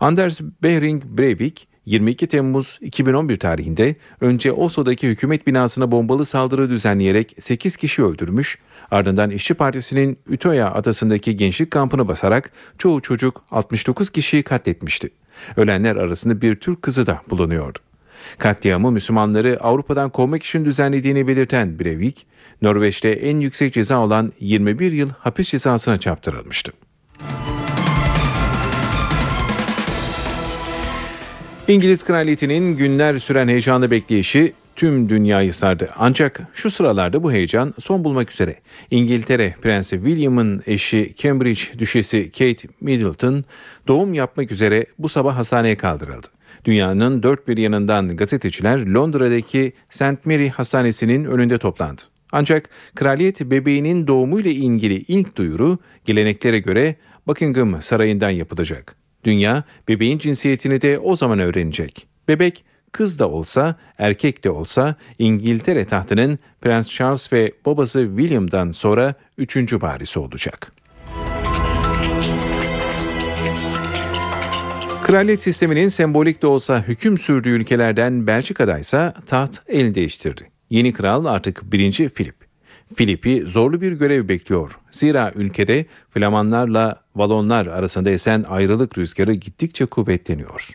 Anders 0.01 0.41
Behring 0.62 1.05
Breivik 1.05 1.69
22 1.87 2.27
Temmuz 2.27 2.79
2011 2.81 3.38
tarihinde 3.38 3.97
önce 4.21 4.53
Oslo'daki 4.53 5.09
hükümet 5.09 5.47
binasına 5.47 5.92
bombalı 5.92 6.25
saldırı 6.25 6.71
düzenleyerek 6.71 7.37
8 7.38 7.77
kişi 7.77 8.05
öldürmüş, 8.05 8.59
ardından 8.90 9.31
İşçi 9.31 9.55
Partisi'nin 9.55 10.18
Ütoya 10.27 10.73
adasındaki 10.73 11.37
gençlik 11.37 11.71
kampını 11.71 12.09
basarak 12.09 12.51
çoğu 12.79 13.03
çocuk 13.03 13.45
69 13.51 14.11
kişiyi 14.11 14.42
katletmişti. 14.42 15.11
Ölenler 15.57 15.97
arasında 15.97 16.40
bir 16.40 16.55
Türk 16.55 16.83
kızı 16.83 17.07
da 17.07 17.23
bulunuyordu. 17.31 17.79
Katliamı 18.38 18.92
Müslümanları 18.92 19.59
Avrupa'dan 19.61 20.11
kovmak 20.11 20.42
için 20.42 20.64
düzenlediğini 20.64 21.27
belirten 21.27 21.79
Breivik, 21.79 22.27
Norveç'te 22.62 23.11
en 23.11 23.40
yüksek 23.40 23.75
ceza 23.75 23.99
olan 23.99 24.33
21 24.40 24.92
yıl 24.92 25.11
hapis 25.18 25.49
cezasına 25.51 25.97
çarptırılmıştı. 25.97 26.73
İngiliz 31.68 32.05
kraliyetinin 32.05 32.77
günler 32.77 33.18
süren 33.18 33.48
heyecanlı 33.48 33.90
bekleyişi 33.90 34.53
tüm 34.77 35.09
dünyayı 35.09 35.55
sardı. 35.55 35.88
Ancak 35.96 36.40
şu 36.55 36.70
sıralarda 36.70 37.22
bu 37.22 37.33
heyecan 37.33 37.75
son 37.81 38.05
bulmak 38.05 38.33
üzere. 38.33 38.57
İngiltere 38.90 39.55
Prensi 39.62 39.96
William'ın 39.96 40.62
eşi 40.66 41.14
Cambridge 41.16 41.79
Düşesi 41.79 42.31
Kate 42.31 42.68
Middleton 42.81 43.44
doğum 43.88 44.14
yapmak 44.14 44.53
üzere 44.53 44.87
bu 44.98 45.09
sabah 45.09 45.37
hastaneye 45.37 45.77
kaldırıldı. 45.77 46.27
Dünyanın 46.64 47.22
dört 47.22 47.48
bir 47.48 47.57
yanından 47.57 48.16
gazeteciler 48.16 48.87
Londra'daki 48.87 49.72
St. 49.88 50.25
Mary 50.27 50.48
Hastanesi'nin 50.48 51.25
önünde 51.25 51.59
toplandı. 51.59 52.03
Ancak 52.33 52.68
kraliyet 52.94 53.40
bebeğinin 53.40 54.07
doğumuyla 54.07 54.51
ilgili 54.51 54.94
ilk 54.94 55.37
duyuru 55.37 55.79
geleneklere 56.05 56.59
göre 56.59 56.96
Buckingham 57.27 57.83
Sarayı'ndan 57.83 58.31
yapılacak. 58.31 59.02
Dünya 59.25 59.63
bebeğin 59.89 60.19
cinsiyetini 60.19 60.83
de 60.83 60.99
o 60.99 61.17
zaman 61.17 61.39
öğrenecek. 61.39 62.07
Bebek 62.29 62.65
kız 62.93 63.19
da 63.19 63.31
olsa, 63.31 63.77
erkek 63.99 64.45
de 64.45 64.51
olsa 64.51 64.95
İngiltere 65.19 65.85
tahtının 65.85 66.39
Prens 66.61 66.91
Charles 66.91 67.33
ve 67.33 67.53
babası 67.67 68.07
William'dan 68.17 68.71
sonra 68.71 69.15
üçüncü 69.39 69.83
varisi 69.83 70.19
olacak. 70.19 70.73
Kraliyet 75.03 75.43
sisteminin 75.43 75.89
sembolik 75.89 76.43
de 76.43 76.47
olsa 76.47 76.83
hüküm 76.89 77.19
sürdüğü 77.19 77.51
ülkelerden 77.51 78.27
Belçika'da 78.27 78.79
ise 78.79 79.13
taht 79.27 79.63
el 79.69 79.95
değiştirdi. 79.95 80.51
Yeni 80.71 80.93
kral 80.93 81.25
artık 81.25 81.73
birinci 81.73 82.09
Filip. 82.09 82.37
Filip'i 82.95 83.43
zorlu 83.47 83.81
bir 83.81 83.93
görev 83.93 84.29
bekliyor. 84.29 84.79
Zira 84.91 85.33
ülkede 85.35 85.87
Flamanlarla 86.11 87.02
Valonlar 87.16 87.66
arasında 87.66 88.11
esen 88.11 88.44
ayrılık 88.48 88.98
rüzgarı 88.98 89.33
gittikçe 89.33 89.85
kuvvetleniyor. 89.87 90.68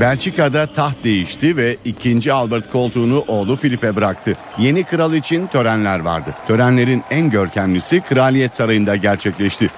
Belçika'da 0.00 0.66
taht 0.72 1.04
değişti 1.04 1.56
ve 1.56 1.76
ikinci 1.84 2.32
Albert 2.32 2.72
koltuğunu 2.72 3.24
oğlu 3.28 3.56
Filip'e 3.56 3.96
bıraktı. 3.96 4.36
Yeni 4.58 4.84
kral 4.84 5.14
için 5.14 5.46
törenler 5.46 6.00
vardı. 6.00 6.34
Törenlerin 6.46 7.02
en 7.10 7.30
görkemlisi 7.30 8.00
Kraliyet 8.00 8.54
Sarayı'nda 8.54 8.96
gerçekleşti. 8.96 9.70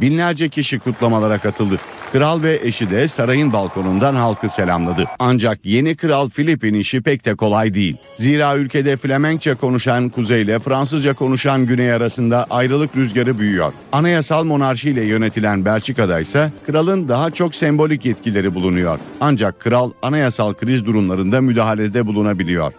Binlerce 0.00 0.48
kişi 0.48 0.78
kutlamalara 0.78 1.38
katıldı. 1.38 1.78
Kral 2.12 2.42
ve 2.42 2.60
eşi 2.62 2.90
de 2.90 3.08
sarayın 3.08 3.52
balkonundan 3.52 4.14
halkı 4.14 4.48
selamladı. 4.48 5.04
Ancak 5.18 5.58
yeni 5.64 5.96
kral 5.96 6.28
Filip'in 6.28 6.74
işi 6.74 7.02
pek 7.02 7.24
de 7.24 7.34
kolay 7.34 7.74
değil. 7.74 7.96
Zira 8.16 8.56
ülkede 8.56 8.96
Flemenkçe 8.96 9.54
konuşan 9.54 10.08
kuzey 10.08 10.42
ile 10.42 10.58
Fransızca 10.58 11.14
konuşan 11.14 11.66
güney 11.66 11.92
arasında 11.92 12.46
ayrılık 12.50 12.96
rüzgarı 12.96 13.38
büyüyor. 13.38 13.72
Anayasal 13.92 14.44
monarşiyle 14.44 15.04
yönetilen 15.04 15.64
Belçika'da 15.64 16.20
ise 16.20 16.52
kralın 16.66 17.08
daha 17.08 17.30
çok 17.30 17.54
sembolik 17.54 18.04
yetkileri 18.06 18.54
bulunuyor. 18.54 18.98
Ancak 19.20 19.60
kral 19.60 19.90
anayasal 20.02 20.54
kriz 20.54 20.86
durumlarında 20.86 21.40
müdahalede 21.40 22.06
bulunabiliyor. 22.06 22.72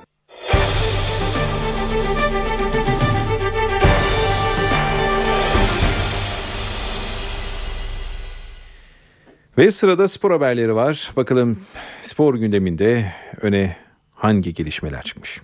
Ve 9.57 9.71
sırada 9.71 10.07
spor 10.07 10.31
haberleri 10.31 10.75
var. 10.75 11.11
Bakalım 11.15 11.59
spor 12.01 12.35
gündeminde 12.35 13.13
öne 13.41 13.77
hangi 14.13 14.53
gelişmeler 14.53 15.01
çıkmış? 15.01 15.41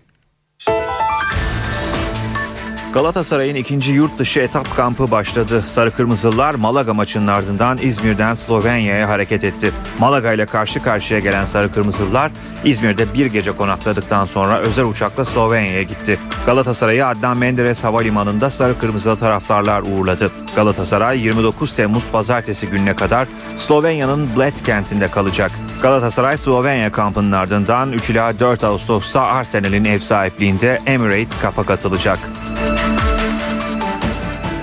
Galatasaray'ın 2.93 3.55
ikinci 3.55 3.91
yurt 3.91 4.19
dışı 4.19 4.39
etap 4.39 4.75
kampı 4.75 5.11
başladı. 5.11 5.63
Sarı 5.67 5.91
Kırmızılar 5.91 6.53
Malaga 6.55 6.93
maçının 6.93 7.27
ardından 7.27 7.77
İzmir'den 7.81 8.35
Slovenya'ya 8.35 9.09
hareket 9.09 9.43
etti. 9.43 9.71
Malaga 9.99 10.33
ile 10.33 10.45
karşı 10.45 10.79
karşıya 10.79 11.19
gelen 11.19 11.45
Sarı 11.45 11.71
Kırmızılar 11.71 12.31
İzmir'de 12.63 13.13
bir 13.13 13.25
gece 13.25 13.51
konakladıktan 13.51 14.25
sonra 14.25 14.57
özel 14.57 14.85
uçakla 14.85 15.25
Slovenya'ya 15.25 15.83
gitti. 15.83 16.19
Galatasaray'ı 16.45 17.07
Adnan 17.07 17.37
Menderes 17.37 17.83
Havalimanı'nda 17.83 18.49
Sarı 18.49 18.79
Kırmızılı 18.79 19.15
taraftarlar 19.15 19.81
uğurladı. 19.81 20.31
Galatasaray 20.55 21.19
29 21.19 21.75
Temmuz 21.75 22.11
pazartesi 22.11 22.67
gününe 22.67 22.95
kadar 22.95 23.27
Slovenya'nın 23.57 24.35
Bled 24.35 24.55
kentinde 24.65 25.07
kalacak. 25.07 25.51
Galatasaray 25.81 26.37
Slovenya 26.37 26.91
kampının 26.91 27.31
ardından 27.31 27.91
3 27.91 28.09
ila 28.09 28.39
4 28.39 28.63
Ağustos'ta 28.63 29.21
Arsenal'in 29.21 29.85
ev 29.85 29.99
sahipliğinde 29.99 30.79
Emirates 30.85 31.41
Cup'a 31.41 31.63
katılacak. 31.63 32.19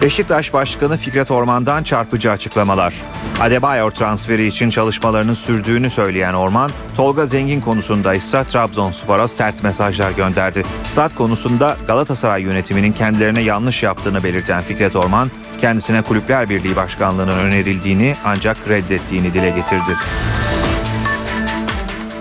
Beşiktaş 0.07 0.53
Başkanı 0.53 0.97
Fikret 0.97 1.31
Orman'dan 1.31 1.83
çarpıcı 1.83 2.31
açıklamalar. 2.31 2.95
Adebayor 3.41 3.91
transferi 3.91 4.47
için 4.47 4.71
çalışmalarının 4.71 5.33
sürdüğünü 5.33 5.91
söyleyen 5.91 6.35
Orman, 6.35 6.71
Tolga 6.97 7.27
Zengin 7.27 7.61
konusunda 7.61 8.15
ise 8.15 8.45
Trabzonspor'a 8.45 9.29
sert 9.29 9.63
mesajlar 9.63 10.11
gönderdi. 10.11 10.63
Stat 10.85 11.15
konusunda 11.15 11.77
Galatasaray 11.87 12.43
yönetiminin 12.43 12.93
kendilerine 12.93 13.41
yanlış 13.41 13.83
yaptığını 13.83 14.25
belirten 14.25 14.63
Fikret 14.63 14.97
Orman, 14.97 15.31
kendisine 15.61 16.03
Kulüpler 16.03 16.49
Birliği 16.49 16.77
Başkanlığı'nın 16.77 17.39
önerildiğini 17.39 18.17
ancak 18.25 18.69
reddettiğini 18.69 19.35
dile 19.35 19.51
getirdi. 19.51 19.93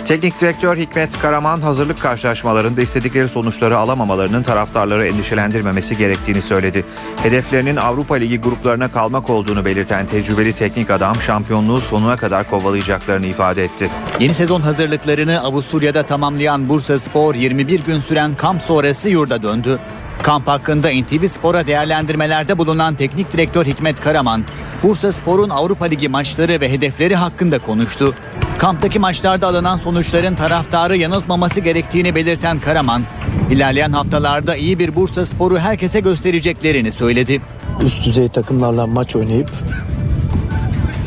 Teknik 0.05 0.41
direktör 0.41 0.77
Hikmet 0.77 1.19
Karaman 1.19 1.61
hazırlık 1.61 2.01
karşılaşmalarında 2.01 2.81
istedikleri 2.81 3.29
sonuçları 3.29 3.77
alamamalarının 3.77 4.43
taraftarları 4.43 5.07
endişelendirmemesi 5.07 5.97
gerektiğini 5.97 6.41
söyledi. 6.41 6.85
Hedeflerinin 7.23 7.75
Avrupa 7.75 8.15
Ligi 8.15 8.41
gruplarına 8.41 8.91
kalmak 8.91 9.29
olduğunu 9.29 9.65
belirten 9.65 10.05
tecrübeli 10.05 10.53
teknik 10.53 10.89
adam 10.89 11.15
şampiyonluğu 11.15 11.81
sonuna 11.81 12.17
kadar 12.17 12.49
kovalayacaklarını 12.49 13.25
ifade 13.25 13.63
etti. 13.63 13.89
Yeni 14.19 14.33
sezon 14.33 14.61
hazırlıklarını 14.61 15.41
Avusturya'da 15.41 16.03
tamamlayan 16.03 16.69
Bursa 16.69 16.99
Spor 16.99 17.35
21 17.35 17.79
gün 17.79 17.99
süren 17.99 18.35
kamp 18.35 18.61
sonrası 18.61 19.09
yurda 19.09 19.43
döndü. 19.43 19.79
Kamp 20.23 20.47
hakkında 20.47 20.89
NTV 20.89 21.27
Spor'a 21.27 21.67
değerlendirmelerde 21.67 22.57
bulunan 22.57 22.95
teknik 22.95 23.33
direktör 23.33 23.65
Hikmet 23.65 24.01
Karaman, 24.01 24.43
Bursa 24.85 25.11
Spor'un 25.11 25.49
Avrupa 25.49 25.85
Ligi 25.85 26.09
maçları 26.09 26.61
ve 26.61 26.71
hedefleri 26.71 27.15
hakkında 27.15 27.59
konuştu. 27.59 28.13
Kamptaki 28.57 28.99
maçlarda 28.99 29.47
alınan 29.47 29.77
sonuçların 29.77 30.35
taraftarı 30.35 30.97
yanıltmaması 30.97 31.59
gerektiğini 31.59 32.15
belirten 32.15 32.59
Karaman, 32.59 33.03
ilerleyen 33.51 33.91
haftalarda 33.91 34.55
iyi 34.55 34.79
bir 34.79 34.95
Bursa 34.95 35.25
Spor'u 35.25 35.59
herkese 35.59 35.99
göstereceklerini 35.99 36.91
söyledi. 36.91 37.41
Üst 37.85 38.05
düzey 38.05 38.27
takımlarla 38.27 38.87
maç 38.87 39.15
oynayıp 39.15 39.49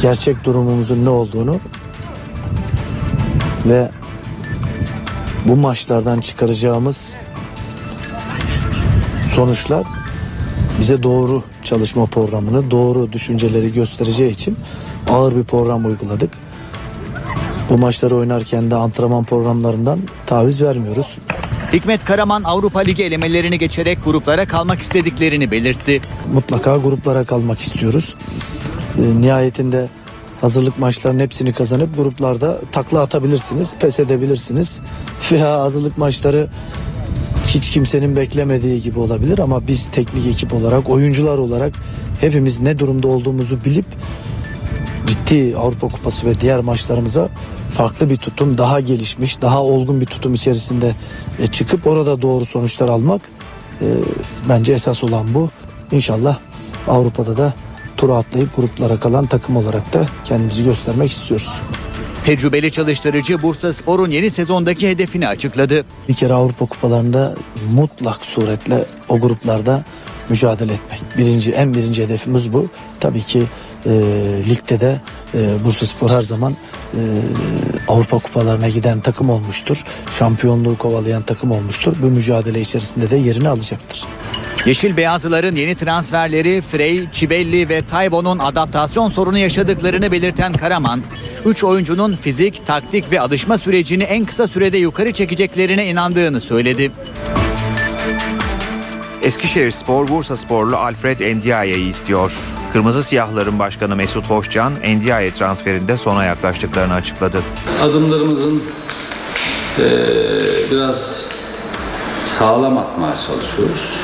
gerçek 0.03 0.45
durumumuzun 0.45 1.05
ne 1.05 1.09
olduğunu 1.09 1.61
ve 3.67 3.91
bu 5.45 5.57
maçlardan 5.57 6.21
çıkaracağımız 6.21 7.15
sonuçlar 9.23 9.98
bize 10.81 11.03
doğru 11.03 11.43
çalışma 11.63 12.07
programını, 12.07 12.71
doğru 12.71 13.13
düşünceleri 13.13 13.73
göstereceği 13.73 14.31
için 14.31 14.57
ağır 15.11 15.37
bir 15.37 15.45
program 15.45 15.85
uyguladık. 15.85 16.31
Bu 17.71 17.79
maçları 17.79 18.17
oynarken 18.17 18.71
de 18.71 18.75
antrenman 18.75 19.25
programlarından 19.25 19.99
taviz 20.27 20.63
vermiyoruz. 20.63 21.19
Hikmet 21.73 22.05
Karaman 22.05 22.43
Avrupa 22.43 22.81
Ligi 22.81 23.03
elemelerini 23.05 23.59
geçerek 23.59 24.05
gruplara 24.05 24.47
kalmak 24.47 24.81
istediklerini 24.81 25.51
belirtti. 25.51 26.01
Mutlaka 26.33 26.77
gruplara 26.77 27.25
kalmak 27.25 27.61
istiyoruz. 27.61 28.15
E, 28.99 29.21
nihayetinde 29.21 29.89
hazırlık 30.41 30.79
maçlarının 30.79 31.21
hepsini 31.21 31.53
kazanıp 31.53 31.97
gruplarda 31.97 32.61
takla 32.73 33.01
atabilirsiniz, 33.01 33.77
pes 33.77 34.01
edebilirsiniz. 34.01 34.81
Veya 35.33 35.61
hazırlık 35.61 35.99
maçları 35.99 36.49
hiç 37.49 37.71
kimsenin 37.71 38.17
beklemediği 38.17 38.83
gibi 38.83 38.99
olabilir 38.99 39.39
ama 39.39 39.67
biz 39.67 39.87
teknik 39.87 40.27
ekip 40.27 40.55
olarak, 40.55 40.91
oyuncular 40.91 41.39
olarak 41.39 41.75
hepimiz 42.21 42.61
ne 42.61 42.79
durumda 42.79 43.09
olduğumuzu 43.09 43.65
bilip 43.65 43.87
ciddi 45.07 45.57
Avrupa 45.57 45.89
Kupası 45.89 46.27
ve 46.27 46.41
diğer 46.41 46.61
maçlarımıza 46.61 47.29
farklı 47.73 48.11
bir 48.11 48.17
tutum, 48.17 48.59
daha 48.59 48.81
gelişmiş, 48.81 49.43
daha 49.43 49.63
olgun 49.63 50.01
bir 50.01 50.07
tutum 50.07 50.35
içerisinde 50.35 50.95
e, 51.39 51.47
çıkıp 51.47 51.87
orada 51.87 52.23
doğru 52.23 52.47
sonuçlar 52.47 52.89
almak 52.89 53.23
e, 53.81 53.87
bence 54.49 54.73
esas 54.73 55.05
olan 55.05 55.35
bu. 55.35 55.51
İnşallah 55.93 56.39
Avrupa'da 56.89 57.37
da 57.37 57.55
tura 57.97 58.17
atlayıp 58.17 58.57
gruplara 58.57 59.01
kalan 59.01 59.27
takım 59.27 59.57
olarak 59.57 59.93
da 59.93 60.07
kendimizi 60.25 60.65
göstermek 60.65 61.11
istiyoruz. 61.11 61.61
Tecrübeli 62.29 62.73
çalıştırıcı 62.73 63.43
Bursa 63.43 63.73
Spor'un 63.73 64.11
yeni 64.11 64.31
sezondaki 64.31 64.89
hedefini 64.89 65.29
açıkladı. 65.29 65.85
Bir 66.09 66.15
kere 66.15 66.33
Avrupa 66.33 66.67
kupalarında 66.67 67.35
mutlak 67.73 68.25
suretle 68.25 68.85
o 69.09 69.21
gruplarda 69.21 69.85
mücadele 70.29 70.73
etmek. 70.73 71.01
Birinci, 71.19 71.53
en 71.53 71.75
birinci 71.75 72.03
hedefimiz 72.03 72.53
bu. 72.53 72.69
Tabii 73.01 73.23
ki 73.23 73.43
e, 73.87 73.91
ligde 74.49 74.81
de 74.81 75.01
e, 75.35 75.65
Bursa 75.65 75.87
Spor 75.87 76.11
her 76.11 76.23
zaman 76.23 76.53
e, 76.95 77.01
Avrupa 77.89 78.19
kupalarına 78.19 78.69
giden 78.69 79.01
takım 79.01 79.31
olmuştur. 79.31 79.85
Şampiyonluğu 80.19 80.79
kovalayan 80.79 81.23
takım 81.23 81.51
olmuştur. 81.51 81.97
Bu 82.03 82.07
mücadele 82.07 82.61
içerisinde 82.61 83.11
de 83.11 83.17
yerini 83.17 83.49
alacaktır. 83.49 84.05
Yeşil 84.67 84.97
Beyazlıların 84.97 85.57
yeni 85.57 85.75
transferleri 85.75 86.61
Frey, 86.61 87.11
Çibelli 87.13 87.69
ve 87.69 87.81
Taybo'nun 87.81 88.39
adaptasyon 88.39 89.09
sorunu 89.09 89.39
yaşadıklarını 89.39 90.13
belirten 90.13 90.53
Karaman, 90.53 91.03
3 91.45 91.65
oyuncunun 91.65 92.17
fizik, 92.17 92.67
taktik 92.67 93.13
ve 93.13 93.21
alışma 93.21 93.59
sürecini 93.59 94.03
en 94.03 94.25
kısa 94.25 94.47
sürede 94.47 94.79
yukarı 94.79 95.13
çekeceklerine 95.13 95.87
inandığını 95.87 96.41
söyledi. 96.41 96.91
Eskişehir 99.23 99.71
Spor 99.71 100.09
Bursa 100.09 100.37
Sporlu 100.37 100.77
Alfred 100.77 101.37
Ndiaye'yi 101.37 101.89
istiyor. 101.89 102.33
Kırmızı 102.73 103.03
Siyahların 103.03 103.59
Başkanı 103.59 103.97
Mesut 103.97 104.31
Hoşcan, 104.31 104.73
Ndiaye 104.87 105.31
transferinde 105.33 105.97
sona 105.99 106.25
yaklaştıklarını 106.25 106.95
açıkladı. 106.95 107.43
Adımlarımızın 107.83 108.63
eee, 109.79 109.85
biraz 110.71 111.29
sağlam 112.39 112.79
atmaya 112.79 113.15
çalışıyoruz. 113.27 114.01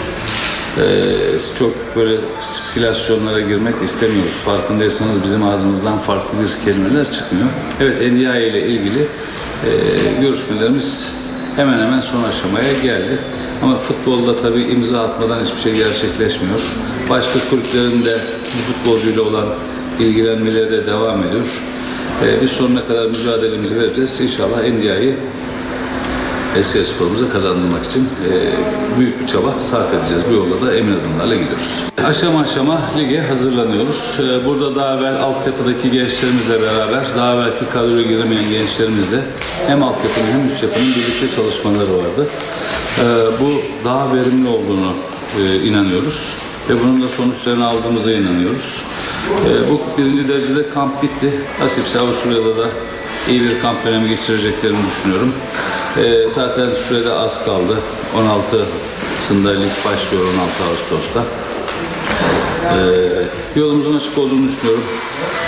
Eee, 0.78 1.16
çok 1.58 1.96
böyle 1.96 2.16
spekülasyonlara 2.40 3.40
girmek 3.40 3.74
istemiyoruz. 3.84 4.32
Farkındaysanız 4.44 5.24
bizim 5.24 5.42
ağzımızdan 5.48 5.98
farklı 5.98 6.38
bir 6.40 6.64
kelimeler 6.64 7.12
çıkmıyor. 7.12 7.46
Evet 7.80 8.12
Ndiaye 8.12 8.48
ile 8.48 8.66
ilgili 8.68 8.98
eee, 8.98 10.20
görüşmelerimiz 10.20 11.16
hemen 11.56 11.86
hemen 11.86 12.00
son 12.00 12.24
aşamaya 12.24 12.72
geldi. 12.82 13.18
Ama 13.62 13.78
futbolda 13.78 14.42
tabii 14.42 14.62
imza 14.62 15.02
atmadan 15.02 15.44
hiçbir 15.44 15.60
şey 15.62 15.74
gerçekleşmiyor. 15.74 16.60
Başka 17.10 17.38
kulüplerin 17.50 18.04
de 18.04 18.18
bu 18.54 18.72
futbolcuyla 18.72 19.22
olan 19.22 19.46
ilgilenmeleri 20.00 20.70
de 20.72 20.86
devam 20.86 21.22
ediyor. 21.22 21.62
Ee, 22.22 22.42
biz 22.42 22.50
sonuna 22.50 22.86
kadar 22.86 23.06
mücadelemizi 23.06 23.80
vereceğiz. 23.80 24.20
İnşallah 24.20 24.64
Endia'yı 24.64 25.14
eski 26.56 26.84
sporumuza 26.84 27.28
kazandırmak 27.32 27.86
için 27.86 28.00
e, 28.02 28.30
büyük 28.98 29.20
bir 29.20 29.26
çaba 29.26 29.52
sarf 29.70 29.94
edeceğiz. 29.94 30.24
Bu 30.30 30.34
yolda 30.34 30.66
da 30.66 30.74
emin 30.74 30.92
adımlarla 31.00 31.34
gidiyoruz. 31.34 31.84
Aşama 32.04 32.40
aşama 32.40 32.80
lige 32.98 33.20
hazırlanıyoruz. 33.20 34.20
Ee, 34.20 34.46
burada 34.46 34.74
daha 34.74 34.98
evvel 34.98 35.22
altyapıdaki 35.22 35.90
gençlerimizle 35.90 36.62
beraber, 36.62 37.04
daha 37.16 37.34
evvelki 37.34 37.64
kadroya 37.72 38.02
giremeyen 38.02 38.50
gençlerimizle 38.50 39.20
hem 39.66 39.82
altyapının 39.82 40.26
hem 40.32 40.46
üst 40.48 40.62
yapının 40.62 40.88
birlikte 40.88 41.36
çalışmaları 41.36 41.92
vardı. 41.98 42.26
Ee, 42.98 43.02
bu 43.40 43.60
daha 43.84 44.14
verimli 44.14 44.48
olduğunu 44.48 44.92
e, 45.40 45.64
inanıyoruz 45.64 46.43
ve 46.70 46.80
bunun 46.80 47.02
da 47.02 47.08
sonuçlarını 47.08 47.66
aldığımıza 47.66 48.12
inanıyoruz. 48.12 48.82
Ee, 49.46 49.70
bu 49.70 49.80
birinci 49.98 50.28
derecede 50.28 50.70
kamp 50.74 51.02
bitti. 51.02 51.32
Nasipse 51.60 52.00
Avusturya'da 52.00 52.56
da 52.56 52.68
iyi 53.30 53.40
bir 53.40 53.60
kamp 53.60 53.86
dönemi 53.86 54.08
geçireceklerini 54.08 54.78
düşünüyorum. 54.86 55.32
Ee, 55.98 56.28
zaten 56.30 56.66
sürede 56.88 57.12
az 57.12 57.44
kaldı. 57.44 57.78
16'sında 58.16 59.60
lig 59.60 59.72
başlıyor 59.84 60.24
16 60.34 60.64
Ağustos'ta. 60.64 61.24
Ee, 62.76 63.60
yolumuzun 63.60 63.96
açık 63.96 64.18
olduğunu 64.18 64.48
düşünüyorum. 64.48 64.84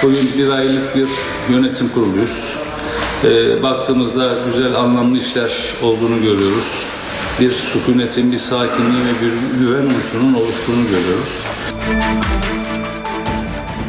Bugün 0.03 0.31
bir 0.39 0.51
aylık 0.51 0.97
bir 0.97 1.09
yönetim 1.51 1.89
kuruluyuz. 1.89 2.57
Ee, 3.25 3.63
baktığımızda 3.63 4.33
güzel 4.53 4.75
anlamlı 4.75 5.19
işler 5.19 5.51
olduğunu 5.83 6.23
görüyoruz. 6.23 6.96
Bir 7.41 7.51
sükunetin, 7.51 8.33
bir 8.33 8.39
sakinliğin 8.39 9.05
ve 9.07 9.21
bir 9.23 9.59
güven 9.61 9.87
unsurunun 9.87 10.35
oluştuğunu 10.35 10.85
görüyoruz. 10.85 11.47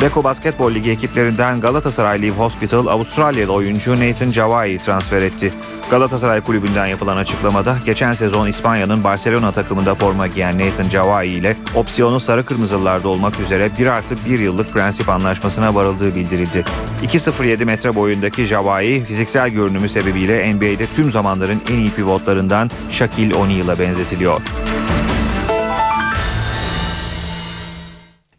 Beko 0.01 0.23
Basketbol 0.23 0.73
Ligi 0.73 0.91
ekiplerinden 0.91 1.61
Galatasaray 1.61 2.21
Live 2.21 2.35
Hospital 2.35 2.87
Avustralyalı 2.87 3.53
oyuncu 3.53 3.99
Nathan 3.99 4.31
Javai'yi 4.31 4.77
transfer 4.77 5.21
etti. 5.21 5.53
Galatasaray 5.91 6.41
kulübünden 6.41 6.85
yapılan 6.85 7.17
açıklamada 7.17 7.77
geçen 7.85 8.13
sezon 8.13 8.47
İspanya'nın 8.47 9.03
Barcelona 9.03 9.51
takımında 9.51 9.95
forma 9.95 10.27
giyen 10.27 10.59
Nathan 10.59 10.89
Javai 10.89 11.27
ile 11.27 11.57
opsiyonu 11.75 12.19
sarı 12.19 12.45
kırmızılarda 12.45 13.07
olmak 13.07 13.39
üzere 13.39 13.69
1 13.79 13.87
artı 13.87 14.15
1 14.25 14.39
yıllık 14.39 14.73
prensip 14.73 15.09
anlaşmasına 15.09 15.75
varıldığı 15.75 16.15
bildirildi. 16.15 16.63
2.07 17.03 17.65
metre 17.65 17.95
boyundaki 17.95 18.45
Javai 18.45 19.05
fiziksel 19.05 19.49
görünümü 19.49 19.89
sebebiyle 19.89 20.53
NBA'de 20.53 20.85
tüm 20.85 21.11
zamanların 21.11 21.61
en 21.69 21.77
iyi 21.77 21.91
pivotlarından 21.91 22.69
Shaquille 22.91 23.35
O'Neal'a 23.35 23.79
benzetiliyor. 23.79 24.41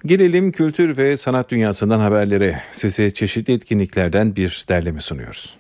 Gelelim 0.08 0.52
kültür 0.52 0.96
ve 0.96 1.16
sanat 1.16 1.50
dünyasından 1.50 2.00
haberlere. 2.00 2.60
Size 2.70 3.10
çeşitli 3.10 3.52
etkinliklerden 3.52 4.36
bir 4.36 4.64
derleme 4.68 5.00
sunuyoruz. 5.00 5.56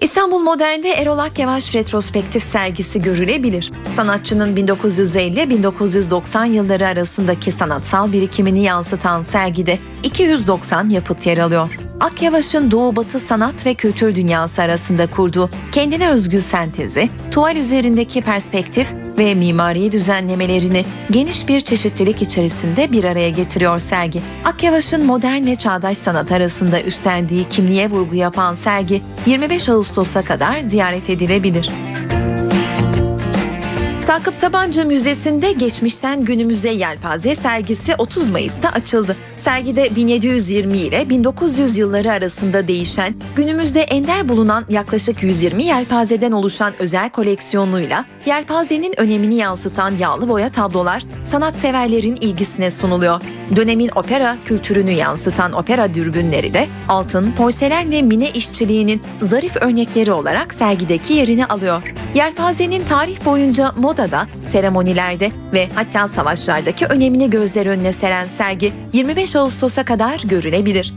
İstanbul 0.00 0.38
Modern'de 0.38 0.88
Erol 0.88 1.18
Akyavaş 1.18 1.74
retrospektif 1.74 2.42
sergisi 2.42 3.00
görülebilir. 3.00 3.72
Sanatçının 3.96 4.56
1950-1990 4.56 6.46
yılları 6.46 6.86
arasındaki 6.86 7.52
sanatsal 7.52 8.12
birikimini 8.12 8.62
yansıtan 8.62 9.22
sergide 9.22 9.78
290 10.02 10.88
yapıt 10.88 11.26
yer 11.26 11.38
alıyor. 11.38 11.89
Akyavaş'ın 12.00 12.70
Doğu 12.70 12.96
Batı 12.96 13.20
sanat 13.20 13.66
ve 13.66 13.74
kültür 13.74 14.14
dünyası 14.14 14.62
arasında 14.62 15.06
kurduğu 15.06 15.50
kendine 15.72 16.08
özgü 16.08 16.40
sentezi, 16.40 17.08
tuval 17.30 17.56
üzerindeki 17.56 18.22
perspektif 18.22 18.88
ve 19.18 19.34
mimari 19.34 19.92
düzenlemelerini 19.92 20.84
geniş 21.10 21.48
bir 21.48 21.60
çeşitlilik 21.60 22.22
içerisinde 22.22 22.92
bir 22.92 23.04
araya 23.04 23.30
getiriyor 23.30 23.78
sergi. 23.78 24.22
Akyavaş'ın 24.44 25.06
modern 25.06 25.46
ve 25.46 25.56
çağdaş 25.56 25.98
sanat 25.98 26.32
arasında 26.32 26.82
üstlendiği 26.82 27.44
kimliğe 27.44 27.90
vurgu 27.90 28.14
yapan 28.14 28.54
sergi 28.54 29.02
25 29.26 29.68
Ağustos'a 29.68 30.22
kadar 30.22 30.60
ziyaret 30.60 31.10
edilebilir. 31.10 31.70
Sakıp 34.10 34.34
Sabancı 34.34 34.86
Müzesi'nde 34.86 35.52
geçmişten 35.52 36.24
günümüze 36.24 36.70
yelpaze 36.70 37.34
sergisi 37.34 37.94
30 37.98 38.30
Mayıs'ta 38.30 38.68
açıldı. 38.68 39.16
Sergide 39.36 39.96
1720 39.96 40.78
ile 40.78 41.10
1900 41.10 41.78
yılları 41.78 42.12
arasında 42.12 42.68
değişen, 42.68 43.14
günümüzde 43.36 43.80
ender 43.80 44.28
bulunan 44.28 44.64
yaklaşık 44.68 45.22
120 45.22 45.64
yelpazeden 45.64 46.32
oluşan 46.32 46.74
özel 46.78 47.10
koleksiyonuyla 47.10 48.04
yelpazenin 48.26 49.00
önemini 49.00 49.34
yansıtan 49.34 49.96
yağlı 49.96 50.28
boya 50.28 50.52
tablolar 50.52 51.02
sanatseverlerin 51.24 52.16
ilgisine 52.16 52.70
sunuluyor. 52.70 53.20
Dönemin 53.56 53.90
opera 53.94 54.36
kültürünü 54.44 54.90
yansıtan 54.90 55.52
opera 55.52 55.94
dürbünleri 55.94 56.54
de 56.54 56.68
altın, 56.88 57.32
porselen 57.32 57.90
ve 57.90 58.02
mine 58.02 58.30
işçiliğinin 58.30 59.02
zarif 59.22 59.56
örnekleri 59.56 60.12
olarak 60.12 60.54
sergideki 60.54 61.12
yerini 61.14 61.46
alıyor. 61.46 61.94
Yelpazenin 62.14 62.84
tarih 62.84 63.24
boyunca 63.24 63.72
modada, 64.00 64.26
seremonilerde 64.46 65.30
ve 65.52 65.68
hatta 65.74 66.08
savaşlardaki 66.08 66.86
önemini 66.86 67.30
gözler 67.30 67.66
önüne 67.66 67.92
seren 67.92 68.26
sergi 68.26 68.72
25 68.92 69.36
Ağustos'a 69.36 69.84
kadar 69.84 70.20
görülebilir. 70.24 70.94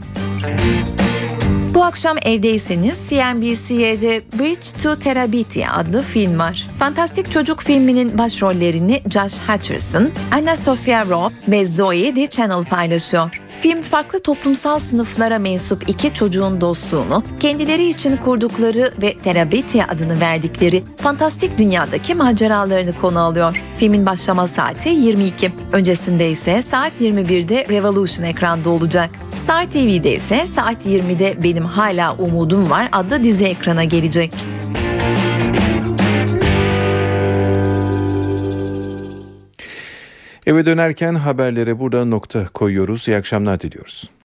Bu 1.74 1.84
akşam 1.84 2.16
evdeyseniz 2.24 3.08
CNBC'de 3.08 4.22
Bridge 4.38 4.82
to 4.82 4.96
Terabithia 4.98 5.76
adlı 5.76 6.02
film 6.02 6.38
var. 6.38 6.66
Fantastik 6.78 7.30
Çocuk 7.32 7.62
filminin 7.62 8.18
başrollerini 8.18 9.02
Josh 9.10 9.40
Hutcherson, 9.48 10.10
Anna 10.32 10.56
Sophia 10.56 11.06
Robb 11.06 11.32
ve 11.48 11.64
Zoe 11.64 12.16
Deschanel 12.16 12.64
paylaşıyor. 12.64 13.43
Film 13.54 13.80
farklı 13.82 14.18
toplumsal 14.18 14.78
sınıflara 14.78 15.38
mensup 15.38 15.88
iki 15.88 16.14
çocuğun 16.14 16.60
dostluğunu, 16.60 17.22
kendileri 17.40 17.88
için 17.88 18.16
kurdukları 18.16 18.90
ve 19.02 19.18
Terabithia 19.18 19.86
adını 19.88 20.20
verdikleri 20.20 20.82
fantastik 20.96 21.58
dünyadaki 21.58 22.14
maceralarını 22.14 22.92
konu 23.00 23.20
alıyor. 23.20 23.62
Filmin 23.78 24.06
başlama 24.06 24.46
saati 24.46 24.88
22. 24.88 25.52
Öncesinde 25.72 26.30
ise 26.30 26.62
saat 26.62 26.92
21'de 27.00 27.66
Revolution 27.68 28.26
ekranda 28.26 28.70
olacak. 28.70 29.10
Star 29.34 29.70
TV'de 29.70 30.12
ise 30.12 30.46
saat 30.54 30.86
20'de 30.86 31.42
Benim 31.42 31.64
Hala 31.64 32.14
Umudum 32.16 32.70
Var 32.70 32.88
adlı 32.92 33.24
dizi 33.24 33.44
ekrana 33.44 33.84
gelecek. 33.84 34.32
Eve 40.46 40.66
dönerken 40.66 41.14
haberlere 41.14 41.78
burada 41.78 42.04
nokta 42.04 42.46
koyuyoruz. 42.46 43.08
İyi 43.08 43.16
akşamlar 43.16 43.60
diliyoruz. 43.60 44.10